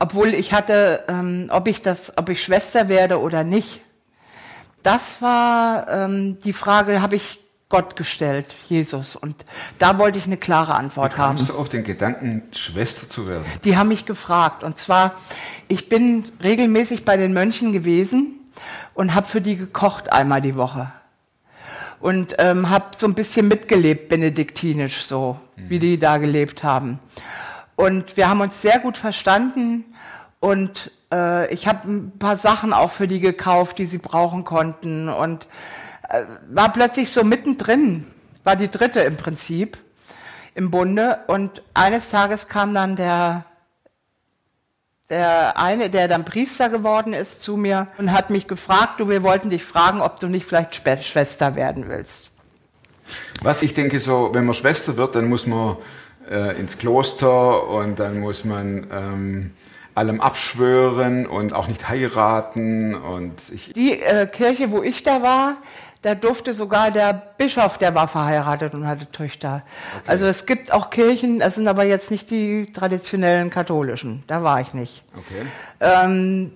Obwohl 0.00 0.34
ich 0.34 0.52
hatte, 0.52 1.04
ähm, 1.08 1.48
ob 1.52 1.68
ich 1.68 1.80
das, 1.80 2.18
ob 2.18 2.28
ich 2.30 2.42
Schwester 2.42 2.88
werde 2.88 3.20
oder 3.20 3.44
nicht, 3.44 3.80
das 4.82 5.22
war 5.22 5.88
ähm, 5.88 6.38
die 6.40 6.52
Frage, 6.52 7.00
habe 7.00 7.14
ich 7.14 7.38
Gott 7.68 7.96
gestellt, 7.96 8.54
Jesus. 8.68 9.14
Und 9.14 9.44
da 9.78 9.98
wollte 9.98 10.18
ich 10.18 10.24
eine 10.24 10.38
klare 10.38 10.74
Antwort 10.74 11.18
haben. 11.18 11.36
Kamst 11.36 11.50
du 11.50 11.58
auf 11.58 11.68
den 11.68 11.84
Gedanken, 11.84 12.42
Schwester 12.52 13.08
zu 13.08 13.26
werden? 13.26 13.44
Die 13.64 13.76
haben 13.76 13.88
mich 13.88 14.06
gefragt. 14.06 14.64
Und 14.64 14.78
zwar, 14.78 15.14
ich 15.68 15.88
bin 15.88 16.24
regelmäßig 16.42 17.04
bei 17.04 17.16
den 17.16 17.34
Mönchen 17.34 17.72
gewesen 17.72 18.40
und 18.94 19.14
habe 19.14 19.26
für 19.26 19.40
die 19.42 19.56
gekocht 19.56 20.12
einmal 20.12 20.40
die 20.40 20.54
Woche. 20.54 20.90
und 22.00 22.36
ähm, 22.38 22.70
habe 22.70 22.96
so 22.96 23.06
ein 23.06 23.14
bisschen 23.14 23.48
mitgelebt, 23.48 24.08
benediktinisch 24.08 25.04
so, 25.04 25.38
wie 25.56 25.78
die 25.78 25.98
da 25.98 26.18
gelebt 26.18 26.62
haben. 26.62 27.00
Und 27.76 28.16
wir 28.16 28.28
haben 28.28 28.40
uns 28.40 28.62
sehr 28.62 28.78
gut 28.78 28.96
verstanden 28.96 29.84
und 30.40 30.90
äh, 31.12 31.52
ich 31.52 31.66
habe 31.66 31.88
ein 31.88 32.18
paar 32.18 32.36
Sachen 32.36 32.72
auch 32.72 32.90
für 32.90 33.08
die 33.08 33.20
gekauft, 33.20 33.78
die 33.78 33.86
sie 33.86 33.98
brauchen 33.98 34.44
konnten 34.44 35.08
und 35.08 35.46
war 36.50 36.72
plötzlich 36.72 37.10
so 37.10 37.24
mittendrin, 37.24 38.06
war 38.44 38.56
die 38.56 38.70
dritte 38.70 39.00
im 39.00 39.16
Prinzip 39.16 39.78
im 40.54 40.70
Bunde 40.70 41.20
und 41.26 41.62
eines 41.74 42.10
Tages 42.10 42.48
kam 42.48 42.74
dann 42.74 42.96
der 42.96 43.44
der 45.10 45.58
eine, 45.58 45.88
der 45.88 46.06
dann 46.06 46.24
Priester 46.24 46.68
geworden 46.68 47.14
ist, 47.14 47.42
zu 47.42 47.56
mir 47.56 47.88
und 47.96 48.12
hat 48.12 48.28
mich 48.28 48.46
gefragt, 48.46 49.00
du, 49.00 49.08
wir 49.08 49.22
wollten 49.22 49.48
dich 49.48 49.64
fragen, 49.64 50.02
ob 50.02 50.20
du 50.20 50.26
nicht 50.26 50.44
vielleicht 50.44 50.74
Schwester 50.74 51.54
werden 51.54 51.88
willst. 51.88 52.30
Was 53.40 53.62
ich 53.62 53.72
denke, 53.72 54.00
so, 54.00 54.30
wenn 54.34 54.44
man 54.44 54.54
Schwester 54.54 54.98
wird, 54.98 55.14
dann 55.14 55.28
muss 55.30 55.46
man 55.46 55.76
äh, 56.30 56.60
ins 56.60 56.76
Kloster 56.76 57.66
und 57.68 57.98
dann 57.98 58.20
muss 58.20 58.44
man 58.44 58.86
ähm, 58.92 59.52
allem 59.94 60.20
abschwören 60.20 61.26
und 61.26 61.54
auch 61.54 61.68
nicht 61.68 61.88
heiraten. 61.88 62.94
Und 62.94 63.34
ich, 63.52 63.72
Die 63.72 64.00
äh, 64.00 64.26
Kirche, 64.26 64.70
wo 64.70 64.82
ich 64.82 65.02
da 65.02 65.22
war, 65.22 65.56
da 66.02 66.14
durfte 66.14 66.54
sogar 66.54 66.90
der 66.90 67.12
Bischof, 67.12 67.78
der 67.78 67.94
war 67.94 68.06
verheiratet 68.06 68.74
und 68.74 68.86
hatte 68.86 69.10
Töchter. 69.10 69.62
Also 70.06 70.26
es 70.26 70.46
gibt 70.46 70.72
auch 70.72 70.90
Kirchen, 70.90 71.40
das 71.40 71.56
sind 71.56 71.66
aber 71.66 71.84
jetzt 71.84 72.10
nicht 72.10 72.30
die 72.30 72.70
traditionellen 72.72 73.50
katholischen, 73.50 74.22
da 74.26 74.42
war 74.42 74.60
ich 74.60 74.74
nicht. 74.74 75.02
okay. 75.16 75.46
ähm, 75.80 76.52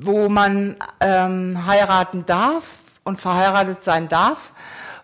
wo 0.00 0.28
man 0.28 0.76
ähm, 1.00 1.66
heiraten 1.66 2.24
darf 2.24 2.64
und 3.02 3.20
verheiratet 3.20 3.82
sein 3.82 4.08
darf. 4.08 4.52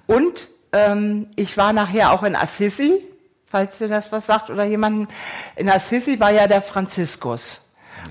Und 0.06 0.48
ähm, 0.72 1.28
ich 1.34 1.56
war 1.56 1.72
nachher 1.72 2.12
auch 2.12 2.22
in 2.22 2.36
Assisi, 2.36 3.02
falls 3.46 3.78
dir 3.78 3.88
das 3.88 4.12
was 4.12 4.26
sagt, 4.26 4.50
oder 4.50 4.64
jemanden. 4.64 5.08
In 5.56 5.68
Assisi 5.68 6.20
war 6.20 6.30
ja 6.30 6.46
der 6.46 6.62
Franziskus. 6.62 7.60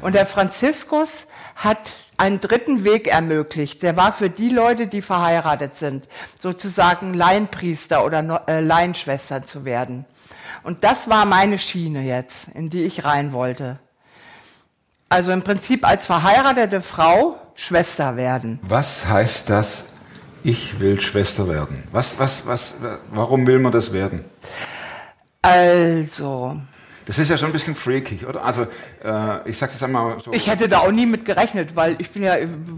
Und 0.02 0.14
der 0.16 0.26
Franziskus 0.26 1.28
hat 1.56 1.94
einen 2.24 2.40
dritten 2.40 2.86
Weg 2.86 3.08
ermöglicht. 3.08 3.84
Der 3.84 3.98
war 3.98 4.14
für 4.14 4.30
die 4.30 4.48
Leute, 4.48 4.88
die 4.88 5.02
verheiratet 5.02 5.76
sind, 5.76 6.08
sozusagen 6.40 7.14
Laienpriester 7.14 8.06
oder 8.06 8.44
äh, 8.48 8.62
Laienschwestern 8.62 9.46
zu 9.46 9.66
werden. 9.66 10.06
Und 10.64 10.86
das 10.86 11.10
war 11.10 11.26
meine 11.26 11.60
Schiene 11.60 12.02
jetzt, 12.02 12.48
in 12.54 12.70
die 12.70 12.86
ich 12.86 13.04
rein 13.04 13.34
wollte. 13.34 13.80
Also 15.10 15.34
im 15.34 15.42
Prinzip 15.44 15.86
als 15.86 16.06
verheiratete 16.06 16.80
Frau 16.82 17.36
Schwester 17.56 18.16
werden. 18.16 18.60
Was 18.64 19.06
heißt 19.06 19.50
das, 19.50 19.90
ich 20.44 20.80
will 20.80 21.02
Schwester 21.02 21.50
werden? 21.50 21.84
Was, 21.92 22.18
was, 22.20 22.48
was, 22.48 22.76
warum 23.12 23.46
will 23.46 23.60
man 23.60 23.74
das 23.74 23.92
werden? 23.92 24.24
Also, 25.42 26.56
Das 27.06 27.20
ist 27.20 27.30
ja 27.30 27.38
schon 27.38 27.50
ein 27.50 27.54
bisschen 27.54 27.76
freakig, 27.76 28.26
oder? 28.26 28.44
Also, 28.44 28.64
äh, 29.04 29.50
ich 29.50 29.58
sag's 29.58 29.74
jetzt 29.74 29.84
einmal 29.84 30.20
so. 30.22 30.32
ich 30.34 30.48
hätte 30.48 30.70
da 30.70 30.80
auch 30.80 30.92
nie 30.92 31.06
mit 31.06 31.26
gerechnet, 31.26 31.76
weil 31.76 31.96
ich 32.00 32.12
bin 32.12 32.24
ja 32.24 32.36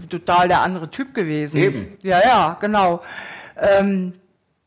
total 0.08 0.48
der 0.48 0.60
andere 0.62 0.90
Typ 0.90 1.14
gewesen. 1.14 1.56
Eben. 1.56 1.96
Ja, 2.02 2.20
ja, 2.20 2.56
genau. 2.60 3.02
Ähm, 3.56 4.14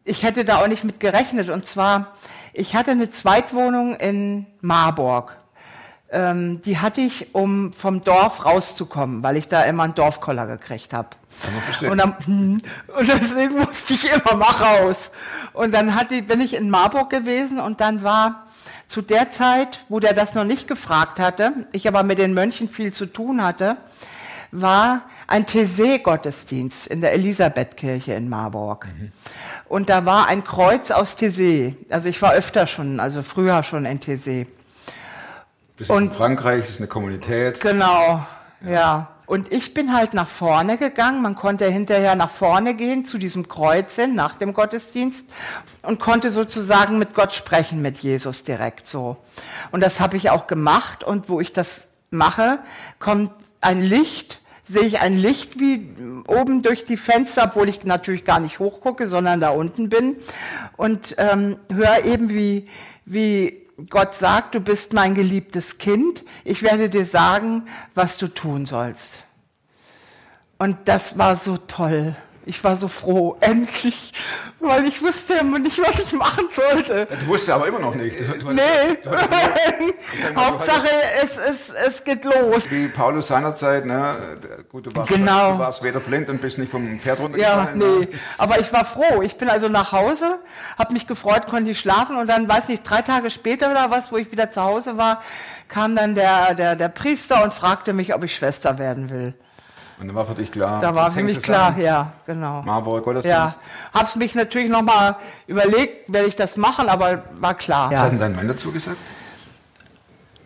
ich 0.03 0.23
hätte 0.23 0.45
da 0.45 0.61
auch 0.61 0.67
nicht 0.67 0.83
mit 0.83 0.99
gerechnet. 0.99 1.49
Und 1.49 1.65
zwar, 1.65 2.13
ich 2.53 2.75
hatte 2.75 2.91
eine 2.91 3.09
Zweitwohnung 3.09 3.95
in 3.95 4.45
Marburg. 4.61 5.35
Ähm, 6.11 6.61
die 6.61 6.79
hatte 6.79 7.01
ich, 7.01 7.35
um 7.35 7.71
vom 7.71 8.01
Dorf 8.01 8.43
rauszukommen, 8.43 9.21
weil 9.21 9.37
ich 9.37 9.47
da 9.47 9.61
immer 9.63 9.83
einen 9.83 9.93
Dorfkoller 9.93 10.47
gekriegt 10.47 10.91
habe. 10.91 11.09
Und, 11.91 11.99
dann, 11.99 12.15
und 12.27 13.07
deswegen 13.07 13.59
musste 13.59 13.93
ich 13.93 14.11
immer 14.11 14.35
mal 14.35 14.49
raus. 14.49 15.11
Und 15.53 15.71
dann 15.71 15.93
hatte, 15.95 16.21
bin 16.23 16.41
ich 16.41 16.55
in 16.55 16.69
Marburg 16.71 17.11
gewesen 17.11 17.59
und 17.59 17.79
dann 17.79 18.03
war 18.03 18.47
zu 18.87 19.03
der 19.03 19.29
Zeit, 19.29 19.85
wo 19.87 19.99
der 19.99 20.13
das 20.13 20.33
noch 20.33 20.45
nicht 20.45 20.67
gefragt 20.67 21.19
hatte, 21.19 21.53
ich 21.73 21.87
aber 21.87 22.01
mit 22.01 22.17
den 22.17 22.33
Mönchen 22.33 22.67
viel 22.67 22.91
zu 22.91 23.05
tun 23.05 23.43
hatte, 23.43 23.77
war 24.51 25.03
ein 25.27 25.45
Thésée-Gottesdienst 25.45 26.87
in 26.87 27.01
der 27.01 27.13
Elisabethkirche 27.13 28.13
in 28.13 28.29
Marburg. 28.29 28.87
Und 29.67 29.89
da 29.89 30.05
war 30.05 30.27
ein 30.27 30.43
Kreuz 30.43 30.89
aus 30.89 31.15
Thésée. 31.15 31.75
Also 31.91 32.09
ich 32.09 32.19
war 32.23 32.33
öfter 32.33 32.65
schon, 32.65 32.99
also 32.99 33.21
früher 33.21 33.61
schon 33.61 33.85
in 33.85 33.99
Thésée. 33.99 34.47
Das 35.79 35.89
ist 35.89 35.89
in 35.89 35.95
und- 35.95 36.13
Frankreich, 36.13 36.69
ist 36.69 36.79
eine 36.79 36.87
Kommunität. 36.87 37.59
Genau, 37.61 38.25
ja. 38.65 39.07
Und 39.25 39.53
ich 39.53 39.75
bin 39.75 39.93
halt 39.93 40.15
nach 40.15 40.27
vorne 40.27 40.77
gegangen. 40.79 41.21
Man 41.21 41.35
konnte 41.35 41.65
hinterher 41.69 42.15
nach 42.15 42.31
vorne 42.31 42.73
gehen 42.73 43.05
zu 43.05 43.19
diesem 43.19 43.47
Kreuz 43.47 43.95
hin, 43.95 44.15
nach 44.15 44.33
dem 44.33 44.53
Gottesdienst 44.55 45.29
und 45.83 45.99
konnte 45.99 46.31
sozusagen 46.31 46.97
mit 46.97 47.13
Gott 47.13 47.33
sprechen, 47.33 47.81
mit 47.83 47.99
Jesus 47.99 48.43
direkt 48.43 48.87
so. 48.87 49.17
Und 49.71 49.81
das 49.81 49.99
habe 49.99 50.17
ich 50.17 50.31
auch 50.31 50.47
gemacht. 50.47 51.03
Und 51.03 51.29
wo 51.29 51.39
ich 51.39 51.53
das 51.53 51.89
mache, 52.09 52.57
kommt 52.97 53.31
ein 53.61 53.83
Licht, 53.83 54.41
sehe 54.63 54.81
ich 54.81 54.99
ein 54.99 55.15
Licht 55.15 55.59
wie 55.59 55.87
oben 56.27 56.63
durch 56.63 56.83
die 56.83 56.97
Fenster, 56.97 57.43
obwohl 57.45 57.69
ich 57.69 57.83
natürlich 57.83 58.25
gar 58.25 58.39
nicht 58.39 58.57
hochgucke, 58.57 59.07
sondern 59.07 59.39
da 59.39 59.51
unten 59.51 59.89
bin 59.89 60.15
und 60.75 61.13
ähm, 61.19 61.57
höre 61.71 62.03
eben 62.03 62.29
wie, 62.29 62.67
wie 63.05 63.68
Gott 63.89 64.15
sagt, 64.15 64.55
du 64.55 64.59
bist 64.59 64.93
mein 64.93 65.15
geliebtes 65.15 65.77
Kind, 65.77 66.23
ich 66.43 66.63
werde 66.63 66.89
dir 66.89 67.05
sagen, 67.05 67.67
was 67.93 68.17
du 68.17 68.27
tun 68.27 68.65
sollst. 68.65 69.23
Und 70.57 70.77
das 70.85 71.17
war 71.17 71.35
so 71.35 71.57
toll. 71.57 72.15
Ich 72.49 72.63
war 72.63 72.75
so 72.77 72.87
froh, 72.87 73.37
endlich, 73.41 74.11
weil 74.59 74.85
ich 74.87 75.01
wusste 75.03 75.35
immer 75.35 75.59
nicht, 75.59 75.79
was 75.79 75.99
ich 75.99 76.13
machen 76.13 76.45
sollte. 76.51 77.05
Du 77.21 77.27
wusstest 77.27 77.51
aber 77.51 77.67
immer 77.67 77.77
noch 77.79 77.93
nicht. 77.93 78.19
Du, 78.19 78.23
du, 78.39 78.51
Nee, 78.53 78.61
du, 79.03 79.11
Hauptsache 80.35 80.87
es, 81.21 81.37
es, 81.37 81.69
es 81.87 82.03
geht 82.03 82.25
los. 82.25 82.69
Wie 82.71 82.87
Paulus 82.87 83.27
seinerzeit, 83.27 83.85
ne? 83.85 84.15
der- 84.43 84.63
Gut, 84.63 84.87
du 84.87 84.95
warst, 84.95 85.09
Genau. 85.09 85.53
du 85.53 85.59
warst 85.59 85.83
weder 85.83 85.99
blind 85.99 86.27
und 86.29 86.41
bist 86.41 86.57
nicht 86.57 86.71
vom 86.71 86.99
Pferd 86.99 87.19
Ja, 87.19 87.23
runtergefallen. 87.25 87.77
nee. 87.77 87.85
ne? 88.05 88.07
Aber 88.39 88.59
ich 88.59 88.73
war 88.73 88.83
froh. 88.83 89.21
Ich 89.21 89.37
bin 89.37 89.47
also 89.49 89.67
nach 89.69 89.91
Hause, 89.91 90.39
habe 90.77 90.93
mich 90.93 91.05
gefreut, 91.07 91.45
konnte 91.47 91.71
ich 91.71 91.79
schlafen 91.79 92.17
und 92.17 92.27
dann, 92.27 92.47
weiß 92.49 92.67
nicht, 92.67 92.81
drei 92.83 93.01
Tage 93.03 93.29
später 93.29 93.69
oder 93.69 93.91
was, 93.91 94.11
wo 94.11 94.17
ich 94.17 94.31
wieder 94.31 94.49
zu 94.49 94.61
Hause 94.63 94.97
war, 94.97 95.21
kam 95.67 95.95
dann 95.95 96.15
der, 96.15 96.55
der, 96.55 96.75
der 96.75 96.89
Priester 96.89 97.43
und 97.43 97.53
fragte 97.53 97.93
mich, 97.93 98.13
ob 98.15 98.23
ich 98.23 98.35
Schwester 98.35 98.77
werden 98.79 99.09
will. 99.11 99.33
Und 99.99 100.07
dann 100.07 100.15
war 100.15 100.25
für 100.25 100.33
dich 100.35 100.51
klar. 100.51 100.79
Da 100.81 100.95
war 100.95 101.11
für 101.11 101.21
mich 101.23 101.41
klar, 101.41 101.77
ja, 101.77 102.13
genau. 102.25 102.61
Marburg 102.61 103.03
Gottesdienst. 103.03 103.35
Ja, 103.37 103.53
hab's 103.93 104.15
mich 104.15 104.33
natürlich 104.33 104.69
nochmal 104.69 105.15
überlegt, 105.45 106.11
werde 106.11 106.27
ich 106.29 106.35
das 106.37 106.55
machen, 106.55 106.87
aber 106.87 107.23
war 107.39 107.53
klar. 107.53 107.91
Was 107.91 107.97
hat 107.99 108.03
Ja. 108.05 108.09
denn 108.11 108.19
dein 108.19 108.35
Mann 108.35 108.47
dazu 108.47 108.71
gesagt? 108.71 108.97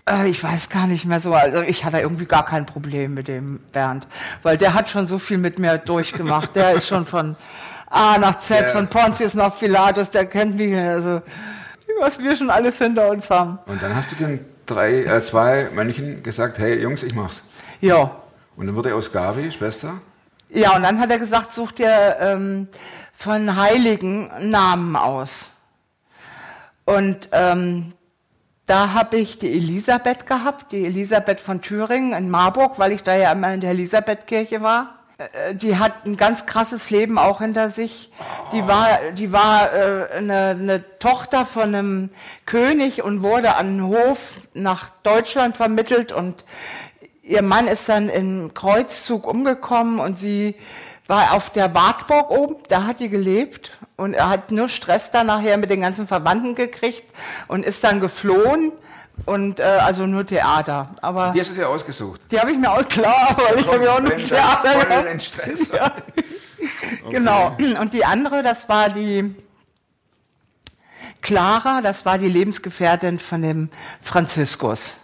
Äh, 0.09 0.27
ich 0.27 0.43
weiß 0.43 0.69
gar 0.69 0.87
nicht 0.87 1.05
mehr 1.05 1.21
so. 1.21 1.33
Also 1.33 1.61
ich 1.61 1.85
hatte 1.85 1.99
irgendwie 1.99 2.25
gar 2.25 2.45
kein 2.45 2.65
Problem 2.65 3.13
mit 3.13 3.27
dem 3.27 3.59
Bernd, 3.71 4.07
weil 4.41 4.57
der 4.57 4.73
hat 4.73 4.89
schon 4.89 5.05
so 5.07 5.19
viel 5.19 5.37
mit 5.37 5.59
mir 5.59 5.77
durchgemacht. 5.77 6.55
Der 6.55 6.73
ist 6.73 6.87
schon 6.87 7.05
von 7.05 7.35
A 7.89 8.17
nach 8.17 8.39
Z, 8.39 8.59
Ja. 8.61 8.67
von 8.69 8.87
Pontius 8.87 9.33
nach 9.35 9.57
Pilatus, 9.59 10.09
der 10.09 10.25
kennt 10.25 10.55
mich. 10.57 10.75
Also 10.75 11.21
was 12.01 12.17
wir 12.19 12.35
schon 12.35 12.49
alles 12.49 12.79
hinter 12.79 13.09
uns 13.09 13.29
haben. 13.29 13.59
Und 13.67 13.81
dann 13.83 13.95
hast 13.95 14.11
du 14.11 14.15
den 14.15 14.43
drei, 14.65 15.03
äh, 15.03 15.21
zwei 15.21 15.69
Mönchen 15.75 16.23
gesagt, 16.23 16.57
hey 16.57 16.81
Jungs, 16.81 17.03
ich 17.03 17.13
mach's. 17.13 17.43
Ja. 17.81 18.11
Und 18.55 18.67
dann 18.67 18.75
wurde 18.75 18.93
aus 18.95 19.11
Gavi 19.11 19.51
Schwester. 19.51 20.01
Ja, 20.49 20.75
und 20.75 20.83
dann 20.83 20.99
hat 20.99 21.09
er 21.09 21.17
gesagt, 21.17 21.53
such 21.53 21.71
dir 21.71 22.17
ähm, 22.19 22.67
von 23.11 23.55
Heiligen 23.55 24.29
Namen 24.51 24.95
aus. 24.95 25.47
Und 26.85 27.29
ähm, 27.31 27.93
da 28.65 28.93
habe 28.93 29.17
ich 29.17 29.37
die 29.37 29.51
Elisabeth 29.51 30.27
gehabt, 30.27 30.71
die 30.71 30.85
Elisabeth 30.85 31.41
von 31.41 31.61
Thüringen 31.61 32.13
in 32.13 32.29
Marburg, 32.29 32.77
weil 32.77 32.91
ich 32.91 33.03
da 33.03 33.15
ja 33.15 33.31
immer 33.31 33.53
in 33.53 33.61
der 33.61 33.71
Elisabethkirche 33.71 34.61
war. 34.61 34.99
Äh, 35.17 35.55
Die 35.55 35.77
hat 35.77 36.05
ein 36.05 36.17
ganz 36.17 36.45
krasses 36.45 36.89
Leben 36.89 37.17
auch 37.17 37.39
hinter 37.39 37.69
sich. 37.69 38.11
Die 38.51 38.67
war, 38.67 38.99
die 39.17 39.31
war 39.31 39.73
äh, 39.73 40.07
eine, 40.17 40.49
eine 40.49 40.99
Tochter 40.99 41.45
von 41.45 41.75
einem 41.75 42.09
König 42.45 43.01
und 43.01 43.23
wurde 43.23 43.55
an 43.55 43.77
den 43.77 43.87
Hof 43.87 44.41
nach 44.53 44.91
Deutschland 45.01 45.55
vermittelt 45.55 46.11
und 46.11 46.45
ihr 47.23 47.41
Mann 47.41 47.67
ist 47.67 47.89
dann 47.89 48.09
im 48.09 48.53
Kreuzzug 48.53 49.25
umgekommen 49.25 49.99
und 49.99 50.19
sie 50.19 50.55
war 51.07 51.33
auf 51.33 51.49
der 51.49 51.73
Wartburg 51.73 52.29
oben, 52.29 52.55
da 52.69 52.83
hat 52.83 52.99
die 52.99 53.09
gelebt 53.09 53.77
und 53.97 54.13
er 54.13 54.29
hat 54.29 54.51
nur 54.51 54.69
Stress 54.69 55.11
da 55.11 55.23
nachher 55.23 55.57
mit 55.57 55.69
den 55.69 55.81
ganzen 55.81 56.07
Verwandten 56.07 56.55
gekriegt 56.55 57.03
und 57.47 57.65
ist 57.65 57.83
dann 57.83 57.99
geflohen 57.99 58.71
und 59.25 59.59
äh, 59.59 59.63
also 59.63 60.05
nur 60.05 60.25
Theater. 60.25 60.89
Aber 61.01 61.31
Die 61.33 61.41
hast 61.41 61.51
du 61.51 61.55
dir 61.55 61.69
ausgesucht. 61.69 62.21
die 62.31 62.39
habe 62.39 62.51
ich 62.51 62.57
mir 62.57 62.71
auch 62.71 62.87
klar, 62.87 63.35
weil 63.47 63.59
ich 63.59 63.67
habe 63.67 63.83
ja 63.83 63.91
auch 63.93 63.99
nur 64.01 64.11
dann 64.11 64.23
Theater 64.23 64.69
voll 64.81 65.05
in 65.11 65.19
Stress. 65.19 65.69
Genau. 67.09 67.57
Und 67.81 67.91
die 67.91 68.05
andere, 68.05 68.41
das 68.41 68.69
war 68.69 68.87
die 68.87 69.35
Clara, 71.21 71.81
das 71.81 72.05
war 72.05 72.17
die 72.17 72.29
Lebensgefährtin 72.29 73.19
von 73.19 73.41
dem 73.41 73.69
Franziskus. 74.01 74.95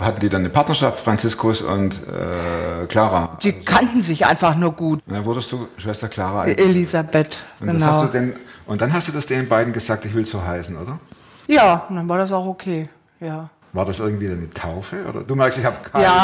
Hatten 0.00 0.20
die 0.20 0.28
dann 0.28 0.42
eine 0.42 0.50
Partnerschaft, 0.50 1.00
Franziskus 1.00 1.60
und 1.60 1.94
äh, 1.94 2.86
Clara? 2.86 3.36
Die 3.42 3.52
kannten 3.52 4.00
sich 4.00 4.26
einfach 4.26 4.54
nur 4.54 4.72
gut. 4.72 5.00
Und 5.06 5.14
dann 5.14 5.24
wurdest 5.24 5.50
du 5.50 5.66
Schwester 5.76 6.08
Clara. 6.08 6.46
Elisabeth, 6.46 7.36
und, 7.60 7.66
genau. 7.66 8.04
denn, 8.06 8.36
und 8.66 8.80
dann 8.80 8.92
hast 8.92 9.08
du 9.08 9.12
das 9.12 9.26
den 9.26 9.48
beiden 9.48 9.72
gesagt, 9.72 10.04
ich 10.04 10.14
will 10.14 10.24
so 10.24 10.44
heißen, 10.44 10.76
oder? 10.76 11.00
Ja, 11.48 11.86
und 11.88 11.96
dann 11.96 12.08
war 12.08 12.18
das 12.18 12.30
auch 12.30 12.46
okay. 12.46 12.88
Ja. 13.18 13.50
War 13.72 13.84
das 13.84 13.98
irgendwie 13.98 14.30
eine 14.30 14.48
Taufe? 14.50 15.04
Oder? 15.08 15.24
Du 15.24 15.34
merkst, 15.34 15.58
ich 15.58 15.64
habe 15.64 15.76
keine 15.90 16.04
Ja, 16.04 16.22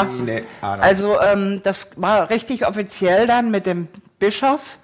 Ahnung. 0.61 0.83
also 0.83 1.19
ähm, 1.21 1.61
das 1.63 1.89
war 1.97 2.29
richtig 2.29 2.65
offiziell 2.65 3.27
dann 3.27 3.51
mit 3.51 3.65
dem 3.65 3.87
Bischof. 4.19 4.79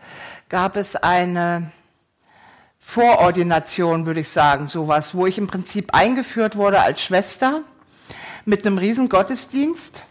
Gab 0.50 0.76
es 0.76 0.98
eine 0.98 1.72
Vorordination, 2.80 4.06
würde 4.06 4.20
ich 4.20 4.30
sagen, 4.30 4.68
sowas, 4.68 5.16
wo 5.16 5.26
ich 5.26 5.38
im 5.38 5.48
Prinzip 5.48 5.94
eingeführt 5.94 6.58
wurde 6.58 6.82
als 6.82 7.02
Schwester 7.02 7.62
mit 8.46 8.66
einem 8.66 8.78
riesen 8.78 9.10
Gottesdienst 9.10 10.04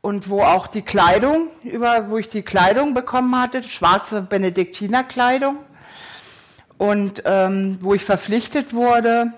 und 0.00 0.28
wo 0.28 0.42
auch 0.42 0.66
die 0.66 0.82
Kleidung, 0.82 1.48
über, 1.62 2.10
wo 2.10 2.18
ich 2.18 2.28
die 2.28 2.42
Kleidung 2.42 2.94
bekommen 2.94 3.40
hatte, 3.40 3.62
schwarze 3.62 4.22
Benediktinerkleidung 4.22 5.56
und 6.78 7.22
ähm, 7.24 7.78
wo 7.80 7.94
ich 7.94 8.04
verpflichtet 8.04 8.74
wurde, 8.74 9.32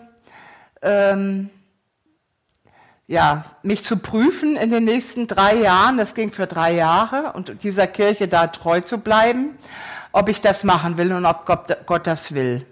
ähm, 0.83 1.51
ja, 3.07 3.45
mich 3.63 3.85
zu 3.85 3.99
prüfen 3.99 4.57
in 4.57 4.71
den 4.71 4.85
nächsten 4.85 5.29
drei 5.29 5.55
Jahren, 5.55 5.97
das 5.97 6.15
ging 6.15 6.33
für 6.33 6.49
drei 6.49 6.73
Jahre, 6.73 7.33
und 7.35 7.63
dieser 7.63 7.87
Kirche 7.87 8.27
da 8.27 8.49
treu 8.49 8.81
zu 8.81 8.99
bleiben, 8.99 9.57
ob 10.11 10.29
ich 10.29 10.41
das 10.41 10.65
machen 10.65 10.99
will 10.99 11.13
und 11.13 11.25
ob 11.25 11.47
Gott, 11.47 11.77
Gott 11.87 12.07
das 12.07 12.35
will. 12.35 12.67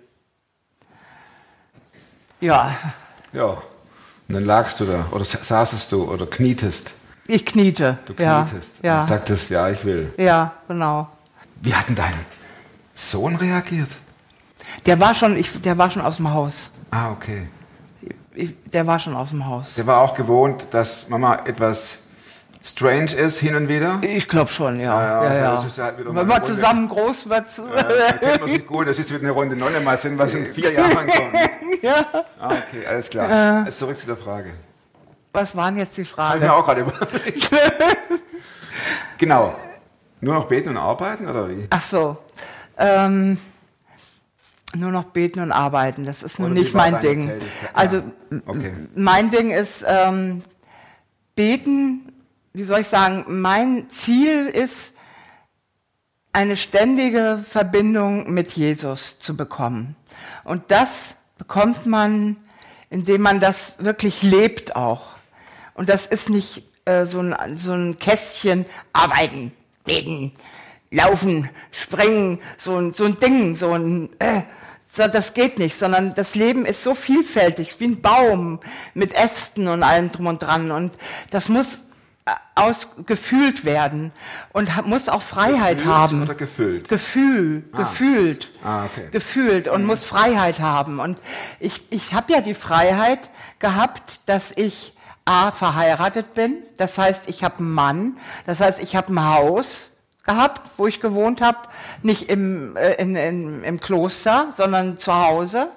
Ja, 2.40 2.76
Ja. 3.32 3.56
Und 4.28 4.34
dann 4.36 4.44
lagst 4.44 4.80
du 4.80 4.86
da, 4.86 5.06
oder 5.12 5.24
saßest 5.24 5.92
du, 5.92 6.10
oder 6.10 6.26
knietest. 6.26 6.92
ich 7.26 7.44
kniete. 7.44 7.98
Du 8.06 8.14
ja, 8.22 8.42
knietest. 8.48 8.72
ja, 8.82 9.02
Und 9.02 9.08
sagtest, 9.08 9.50
ja, 9.50 9.68
ich 9.68 9.84
will. 9.84 10.12
ja, 10.16 10.52
genau. 10.68 11.08
Wie 11.60 11.74
hat 11.74 11.88
denn 11.88 11.96
dein 11.96 12.14
Sohn 12.94 13.36
reagiert? 13.36 13.88
Der 14.86 14.98
war 15.00 15.14
schon, 15.14 15.36
ich, 15.36 15.60
der 15.62 15.78
war 15.78 15.90
schon 15.90 16.02
aus 16.02 16.16
dem 16.16 16.32
Haus. 16.32 16.70
Ah, 16.90 17.10
okay. 17.10 17.48
Ich, 18.34 18.50
der 18.72 18.86
war 18.86 18.98
schon 18.98 19.14
aus 19.14 19.30
dem 19.30 19.46
Haus. 19.46 19.74
Der 19.74 19.86
war 19.86 20.00
auch 20.00 20.14
gewohnt, 20.14 20.66
dass 20.70 21.08
Mama 21.08 21.36
etwas 21.44 21.98
strange 22.64 23.12
ist 23.12 23.38
hin 23.38 23.54
und 23.54 23.68
wieder. 23.68 23.98
Ich 24.02 24.26
glaube 24.26 24.50
schon, 24.50 24.80
ja. 24.80 25.00
Ja, 25.00 25.24
ja, 25.24 25.34
ja, 25.38 25.54
also 25.56 25.80
ja. 25.80 25.86
halt 25.86 25.98
Wenn 25.98 26.14
man 26.14 26.30
Runde. 26.30 26.42
zusammen 26.42 26.88
groß 26.88 27.28
wird. 27.28 27.44
Da 27.58 28.12
kennt 28.12 28.40
man 28.40 28.48
sich 28.50 28.66
gut. 28.66 28.88
Das 28.88 28.98
ist 28.98 29.10
wieder 29.10 29.20
eine 29.20 29.30
Runde 29.32 29.54
Nonne. 29.56 29.80
Mal 29.80 29.98
sehen, 29.98 30.18
was 30.18 30.32
in 30.34 30.46
vier 30.46 30.72
Jahren 30.72 30.94
kommt. 31.06 31.34
ja. 31.82 32.06
Ah, 32.40 32.48
okay, 32.48 32.86
alles 32.88 33.10
klar. 33.10 33.66
Jetzt 33.66 33.78
zurück 33.78 33.98
zu 33.98 34.06
der 34.06 34.16
Frage. 34.16 34.50
Was 35.32 35.54
waren 35.56 35.76
jetzt 35.76 35.96
die 35.96 36.02
Hab 36.02 36.06
ich 36.06 36.12
Fragen? 36.14 36.40
mir 36.40 36.52
auch 36.54 36.64
gerade 36.64 36.80
überlegt. 36.82 37.50
genau. 39.18 39.54
Nur 40.20 40.34
noch 40.34 40.46
beten 40.46 40.70
und 40.70 40.76
arbeiten 40.78 41.28
oder 41.28 41.48
wie? 41.50 41.66
Ach 41.70 41.82
so. 41.82 42.16
Ähm, 42.78 43.36
nur 44.74 44.90
noch 44.90 45.04
beten 45.04 45.40
und 45.40 45.52
arbeiten, 45.52 46.04
das 46.06 46.22
ist 46.22 46.38
nun 46.38 46.52
Oder 46.52 46.60
nicht 46.60 46.74
mein 46.74 46.98
Ding. 46.98 47.30
Also 47.72 47.96
Ja, 48.30 48.38
okay. 48.46 48.72
mein 48.94 49.30
Ding 49.30 49.50
ist 49.50 49.84
ähm, 49.86 50.42
beten, 51.36 52.03
wie 52.54 52.62
soll 52.62 52.80
ich 52.80 52.88
sagen, 52.88 53.24
mein 53.26 53.90
Ziel 53.90 54.46
ist, 54.46 54.94
eine 56.32 56.56
ständige 56.56 57.44
Verbindung 57.44 58.32
mit 58.32 58.52
Jesus 58.52 59.18
zu 59.18 59.36
bekommen. 59.36 59.96
Und 60.44 60.70
das 60.70 61.16
bekommt 61.36 61.86
man, 61.86 62.36
indem 62.90 63.22
man 63.22 63.40
das 63.40 63.84
wirklich 63.84 64.22
lebt 64.22 64.76
auch. 64.76 65.02
Und 65.74 65.88
das 65.88 66.06
ist 66.06 66.30
nicht 66.30 66.62
äh, 66.84 67.06
so, 67.06 67.20
ein, 67.20 67.58
so 67.58 67.72
ein 67.72 67.98
Kästchen 67.98 68.66
arbeiten, 68.92 69.50
beten, 69.84 70.32
laufen, 70.92 71.50
springen, 71.72 72.38
so 72.56 72.76
ein, 72.76 72.94
so 72.94 73.04
ein 73.04 73.18
Ding, 73.18 73.56
so 73.56 73.72
ein, 73.72 74.10
äh, 74.20 74.42
das 74.94 75.34
geht 75.34 75.58
nicht, 75.58 75.76
sondern 75.76 76.14
das 76.14 76.36
Leben 76.36 76.66
ist 76.66 76.84
so 76.84 76.94
vielfältig, 76.94 77.80
wie 77.80 77.86
ein 77.86 78.00
Baum 78.00 78.60
mit 78.94 79.12
Ästen 79.12 79.66
und 79.66 79.82
allem 79.82 80.12
drum 80.12 80.28
und 80.28 80.40
dran. 80.40 80.70
Und 80.70 80.92
das 81.30 81.48
muss 81.48 81.84
ausgefühlt 82.54 83.64
werden 83.64 84.12
und 84.52 84.86
muss 84.86 85.08
auch 85.08 85.20
Freiheit 85.22 85.78
Gefühlt 85.78 85.94
haben. 85.94 86.22
oder 86.22 86.34
gefüllt? 86.34 86.88
Gefühl, 86.88 87.64
gefühlt, 87.76 88.50
Ah, 88.62 88.86
okay. 88.86 89.08
gefühlt 89.10 89.68
und 89.68 89.84
muss 89.84 90.02
Freiheit 90.02 90.60
haben. 90.60 91.00
Und 91.00 91.18
ich, 91.60 91.82
ich 91.90 92.14
habe 92.14 92.32
ja 92.32 92.40
die 92.40 92.54
Freiheit 92.54 93.28
gehabt, 93.58 94.20
dass 94.26 94.52
ich 94.52 94.92
A, 95.26 95.52
verheiratet 95.52 96.34
bin, 96.34 96.56
das 96.76 96.98
heißt, 96.98 97.28
ich 97.28 97.42
habe 97.44 97.58
einen 97.58 97.72
Mann, 97.72 98.16
das 98.46 98.60
heißt, 98.60 98.80
ich 98.82 98.94
habe 98.94 99.12
ein 99.12 99.24
Haus 99.24 99.90
gehabt, 100.26 100.60
wo 100.76 100.86
ich 100.86 101.00
gewohnt 101.00 101.40
habe, 101.40 101.58
nicht 102.02 102.28
im, 102.30 102.76
äh, 102.76 102.92
in, 102.94 103.16
in, 103.16 103.64
im 103.64 103.80
Kloster, 103.80 104.48
sondern 104.54 104.98
zu 104.98 105.14
Hause. 105.14 105.68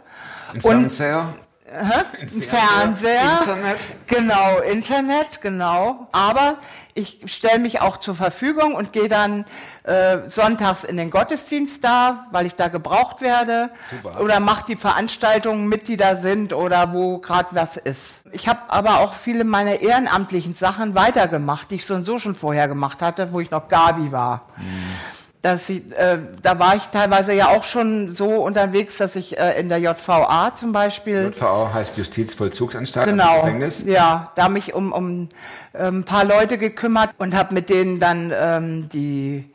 Ein 0.53 0.55
Und 0.55 0.61
Fernseher? 0.61 1.33
Ein 1.71 2.41
Fernseher, 2.41 3.39
Internet? 3.39 3.77
genau, 4.07 4.59
Internet, 4.59 5.41
genau. 5.41 6.07
Aber 6.11 6.57
ich 6.93 7.19
stelle 7.25 7.59
mich 7.59 7.81
auch 7.81 7.97
zur 7.97 8.15
Verfügung 8.15 8.73
und 8.73 8.91
gehe 8.91 9.07
dann 9.07 9.45
äh, 9.83 10.27
sonntags 10.27 10.83
in 10.83 10.97
den 10.97 11.11
Gottesdienst 11.11 11.83
da, 11.83 12.27
weil 12.31 12.45
ich 12.47 12.55
da 12.55 12.69
gebraucht 12.69 13.21
werde. 13.21 13.69
Super. 14.01 14.21
Oder 14.21 14.39
mache 14.39 14.65
die 14.67 14.75
Veranstaltungen 14.75 15.67
mit, 15.67 15.87
die 15.87 15.97
da 15.97 16.15
sind 16.15 16.53
oder 16.53 16.93
wo 16.93 17.19
gerade 17.19 17.49
was 17.51 17.77
ist. 17.77 18.21
Ich 18.31 18.47
habe 18.47 18.59
aber 18.67 18.99
auch 18.99 19.13
viele 19.13 19.43
meiner 19.43 19.79
ehrenamtlichen 19.79 20.55
Sachen 20.55 20.95
weitergemacht, 20.95 21.69
die 21.71 21.75
ich 21.75 21.85
so 21.85 21.93
und 21.93 22.05
so 22.05 22.17
schon 22.17 22.35
vorher 22.35 22.67
gemacht 22.67 23.01
hatte, 23.01 23.31
wo 23.31 23.39
ich 23.39 23.51
noch 23.51 23.67
Gabi 23.67 24.11
war. 24.11 24.47
Dass 25.41 25.69
ich, 25.69 25.83
äh, 25.91 26.17
da 26.41 26.59
war 26.59 26.75
ich 26.75 26.83
teilweise 26.85 27.33
ja 27.33 27.49
auch 27.49 27.63
schon 27.63 28.09
so 28.09 28.43
unterwegs, 28.43 28.97
dass 28.97 29.15
ich 29.15 29.37
äh, 29.37 29.59
in 29.59 29.69
der 29.69 29.77
JVA 29.77 30.55
zum 30.55 30.73
Beispiel 30.73 31.31
JVA 31.33 31.71
heißt 31.73 31.97
Justizvollzugsanstalt. 31.97 33.07
Genau. 33.07 33.41
Gefängnis. 33.41 33.83
Ja, 33.85 34.31
da 34.35 34.49
mich 34.49 34.73
um, 34.73 34.91
um 34.91 35.29
ähm, 35.73 35.99
ein 35.99 36.03
paar 36.03 36.25
Leute 36.25 36.57
gekümmert 36.57 37.11
und 37.17 37.35
habe 37.35 37.53
mit 37.53 37.69
denen 37.69 37.99
dann 37.99 38.33
ähm, 38.35 38.89
die 38.89 39.49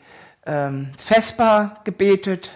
ähm, 0.46 0.92
Vesper 0.96 1.76
gebetet. 1.84 2.50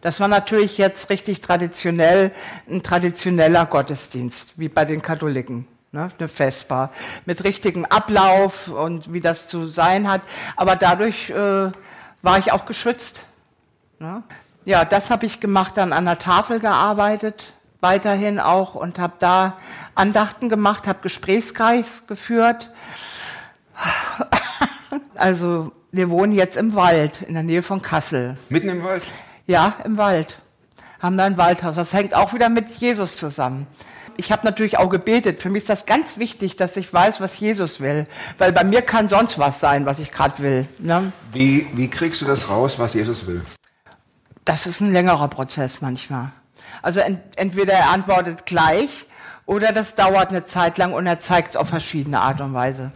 Das 0.00 0.18
war 0.20 0.28
natürlich 0.28 0.78
jetzt 0.78 1.10
richtig 1.10 1.40
traditionell, 1.42 2.32
ein 2.68 2.82
traditioneller 2.82 3.66
Gottesdienst, 3.66 4.58
wie 4.58 4.68
bei 4.68 4.84
den 4.84 5.02
Katholiken. 5.02 5.66
Ne, 5.92 6.08
eine 6.20 6.28
Vesper 6.28 6.90
mit 7.26 7.42
richtigem 7.42 7.84
Ablauf 7.84 8.68
und 8.68 9.12
wie 9.12 9.20
das 9.20 9.48
zu 9.48 9.66
sein 9.66 10.08
hat. 10.08 10.22
Aber 10.54 10.76
dadurch 10.76 11.30
äh, 11.30 11.72
war 12.22 12.38
ich 12.38 12.52
auch 12.52 12.66
geschützt. 12.66 13.22
Ne? 13.98 14.22
Ja, 14.64 14.84
das 14.84 15.10
habe 15.10 15.26
ich 15.26 15.40
gemacht, 15.40 15.76
dann 15.76 15.92
an 15.92 16.04
der 16.04 16.18
Tafel 16.18 16.60
gearbeitet, 16.60 17.52
weiterhin 17.80 18.38
auch 18.38 18.74
und 18.74 18.98
habe 18.98 19.14
da 19.18 19.56
Andachten 19.94 20.48
gemacht, 20.48 20.86
habe 20.86 21.00
Gesprächskreis 21.02 22.06
geführt. 22.06 22.70
Also 25.14 25.70
wir 25.92 26.08
wohnen 26.10 26.32
jetzt 26.32 26.56
im 26.56 26.74
Wald, 26.74 27.22
in 27.22 27.34
der 27.34 27.42
Nähe 27.42 27.62
von 27.62 27.82
Kassel. 27.82 28.36
Mitten 28.48 28.70
im 28.70 28.82
Wald? 28.82 29.02
Ja, 29.46 29.74
im 29.84 29.98
Wald. 29.98 30.38
Haben 30.98 31.16
da 31.16 31.24
ein 31.24 31.36
Waldhaus. 31.36 31.76
Das 31.76 31.92
hängt 31.92 32.14
auch 32.14 32.32
wieder 32.32 32.48
mit 32.48 32.70
Jesus 32.72 33.16
zusammen. 33.16 33.66
Ich 34.20 34.30
habe 34.30 34.44
natürlich 34.44 34.76
auch 34.76 34.90
gebetet. 34.90 35.40
Für 35.40 35.48
mich 35.48 35.62
ist 35.62 35.70
das 35.70 35.86
ganz 35.86 36.18
wichtig, 36.18 36.54
dass 36.54 36.76
ich 36.76 36.92
weiß, 36.92 37.22
was 37.22 37.40
Jesus 37.40 37.80
will. 37.80 38.04
Weil 38.36 38.52
bei 38.52 38.64
mir 38.64 38.82
kann 38.82 39.08
sonst 39.08 39.38
was 39.38 39.60
sein, 39.60 39.86
was 39.86 39.98
ich 39.98 40.12
gerade 40.12 40.38
will. 40.40 40.68
Ne? 40.78 41.10
Wie, 41.32 41.66
wie 41.72 41.88
kriegst 41.88 42.20
du 42.20 42.26
das 42.26 42.50
raus, 42.50 42.78
was 42.78 42.92
Jesus 42.92 43.26
will? 43.26 43.40
Das 44.44 44.66
ist 44.66 44.82
ein 44.82 44.92
längerer 44.92 45.28
Prozess 45.28 45.80
manchmal. 45.80 46.32
Also 46.82 47.00
ent 47.00 47.20
entweder 47.36 47.72
er 47.72 47.88
antwortet 47.88 48.44
gleich 48.44 49.06
oder 49.46 49.72
das 49.72 49.94
dauert 49.94 50.28
eine 50.28 50.44
Zeit 50.44 50.76
lang 50.76 50.92
und 50.92 51.06
er 51.06 51.18
zeigt 51.18 51.50
es 51.50 51.56
auf 51.56 51.70
verschiedene 51.70 52.20
Art 52.20 52.42
und 52.42 52.52
Weise. 52.52 52.92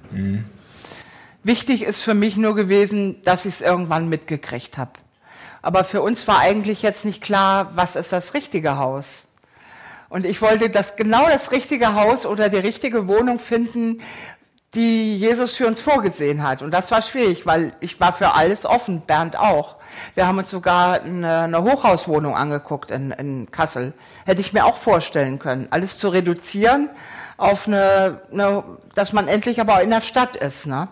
Wichtig 1.42 1.84
ist 1.84 2.02
für 2.02 2.14
mich 2.14 2.36
nur 2.36 2.54
gewesen, 2.54 3.22
dass 3.22 3.46
ich 3.46 3.54
es 3.54 3.60
irgendwann 3.62 4.10
mitgekriegt 4.10 4.76
habe. 4.76 4.92
Aber 5.62 5.84
für 5.84 6.02
uns 6.02 6.28
war 6.28 6.40
eigentlich 6.40 6.82
jetzt 6.82 7.06
nicht 7.06 7.22
klar, 7.22 7.70
was 7.76 7.96
ist 7.96 8.12
das 8.12 8.34
richtige 8.34 8.76
Haus. 8.76 9.22
Und 10.14 10.24
ich 10.24 10.40
wollte 10.42 10.70
das 10.70 10.94
genau 10.94 11.26
das 11.26 11.50
richtige 11.50 11.96
Haus 11.96 12.24
oder 12.24 12.48
die 12.48 12.58
richtige 12.58 13.08
Wohnung 13.08 13.40
finden, 13.40 14.00
die 14.72 15.16
Jesus 15.16 15.56
für 15.56 15.66
uns 15.66 15.80
vorgesehen 15.80 16.44
hat. 16.44 16.62
Und 16.62 16.72
das 16.72 16.92
war 16.92 17.02
schwierig, 17.02 17.46
weil 17.46 17.72
ich 17.80 17.98
war 17.98 18.12
für 18.12 18.32
alles 18.34 18.64
offen, 18.64 19.00
Bernd 19.00 19.36
auch. 19.36 19.74
Wir 20.14 20.28
haben 20.28 20.38
uns 20.38 20.52
sogar 20.52 21.00
eine, 21.02 21.40
eine 21.40 21.64
Hochhauswohnung 21.64 22.36
angeguckt 22.36 22.92
in, 22.92 23.10
in 23.10 23.50
Kassel. 23.50 23.92
Hätte 24.24 24.40
ich 24.40 24.52
mir 24.52 24.66
auch 24.66 24.76
vorstellen 24.76 25.40
können, 25.40 25.66
alles 25.70 25.98
zu 25.98 26.10
reduzieren 26.10 26.90
auf 27.36 27.66
eine, 27.66 28.20
eine 28.30 28.62
dass 28.94 29.12
man 29.12 29.26
endlich 29.26 29.60
aber 29.60 29.82
in 29.82 29.90
der 29.90 30.00
Stadt 30.00 30.36
ist, 30.36 30.68
ne? 30.68 30.86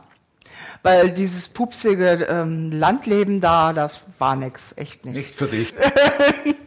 Weil 0.83 1.13
dieses 1.13 1.49
pupsige 1.49 2.27
ähm, 2.29 2.73
Landleben 2.73 3.41
da, 3.41 3.73
das 3.73 4.01
war 4.19 4.35
nix, 4.35 4.75
echt 4.77 5.05
nicht. 5.05 5.15
Nicht 5.15 5.35
für 5.37 5.47
dich. 5.47 5.73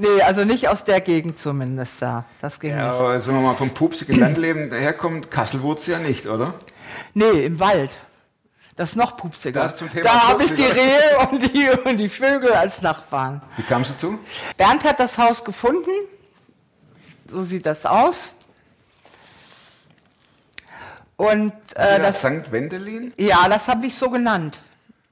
Nee, 0.00 0.22
also 0.22 0.44
nicht 0.44 0.66
aus 0.68 0.84
der 0.84 1.00
Gegend 1.02 1.38
zumindest 1.38 2.00
da. 2.00 2.24
Das 2.40 2.58
ging 2.58 2.70
Ja, 2.70 2.90
nicht. 2.90 3.00
aber 3.00 3.26
wenn 3.26 3.34
man 3.34 3.42
mal 3.44 3.54
vom 3.54 3.70
pupsigen 3.70 4.18
Landleben 4.18 4.72
herkommt, 4.72 5.30
Kassel 5.30 5.60
wurde 5.62 5.82
ja 5.86 5.98
nicht, 5.98 6.26
oder? 6.26 6.54
Nee, 7.12 7.44
im 7.44 7.60
Wald. 7.60 7.98
Das 8.76 8.90
ist 8.90 8.96
noch 8.96 9.18
pupsiger. 9.18 9.62
Das 9.62 9.76
zum 9.76 9.90
Thema 9.90 10.04
da 10.04 10.28
habe 10.28 10.44
ich 10.44 10.54
die. 10.54 10.64
Rehe 10.64 11.18
und 11.30 11.54
die, 11.54 11.68
und 11.84 11.98
die 11.98 12.08
Vögel 12.08 12.52
als 12.54 12.80
Nachbarn. 12.80 13.42
Wie 13.58 13.62
kam 13.62 13.82
es 13.82 13.88
dazu? 13.88 14.18
Bernd 14.56 14.84
hat 14.84 14.98
das 15.00 15.18
Haus 15.18 15.44
gefunden. 15.44 15.90
So 17.28 17.42
sieht 17.44 17.66
das 17.66 17.84
aus. 17.84 18.32
Und 21.16 21.52
äh, 21.74 21.98
das, 22.00 22.20
St. 22.20 22.50
Wendelin? 22.50 23.12
ja, 23.18 23.46
das 23.50 23.68
habe 23.68 23.86
ich 23.86 23.96
so 23.98 24.08
genannt. 24.08 24.60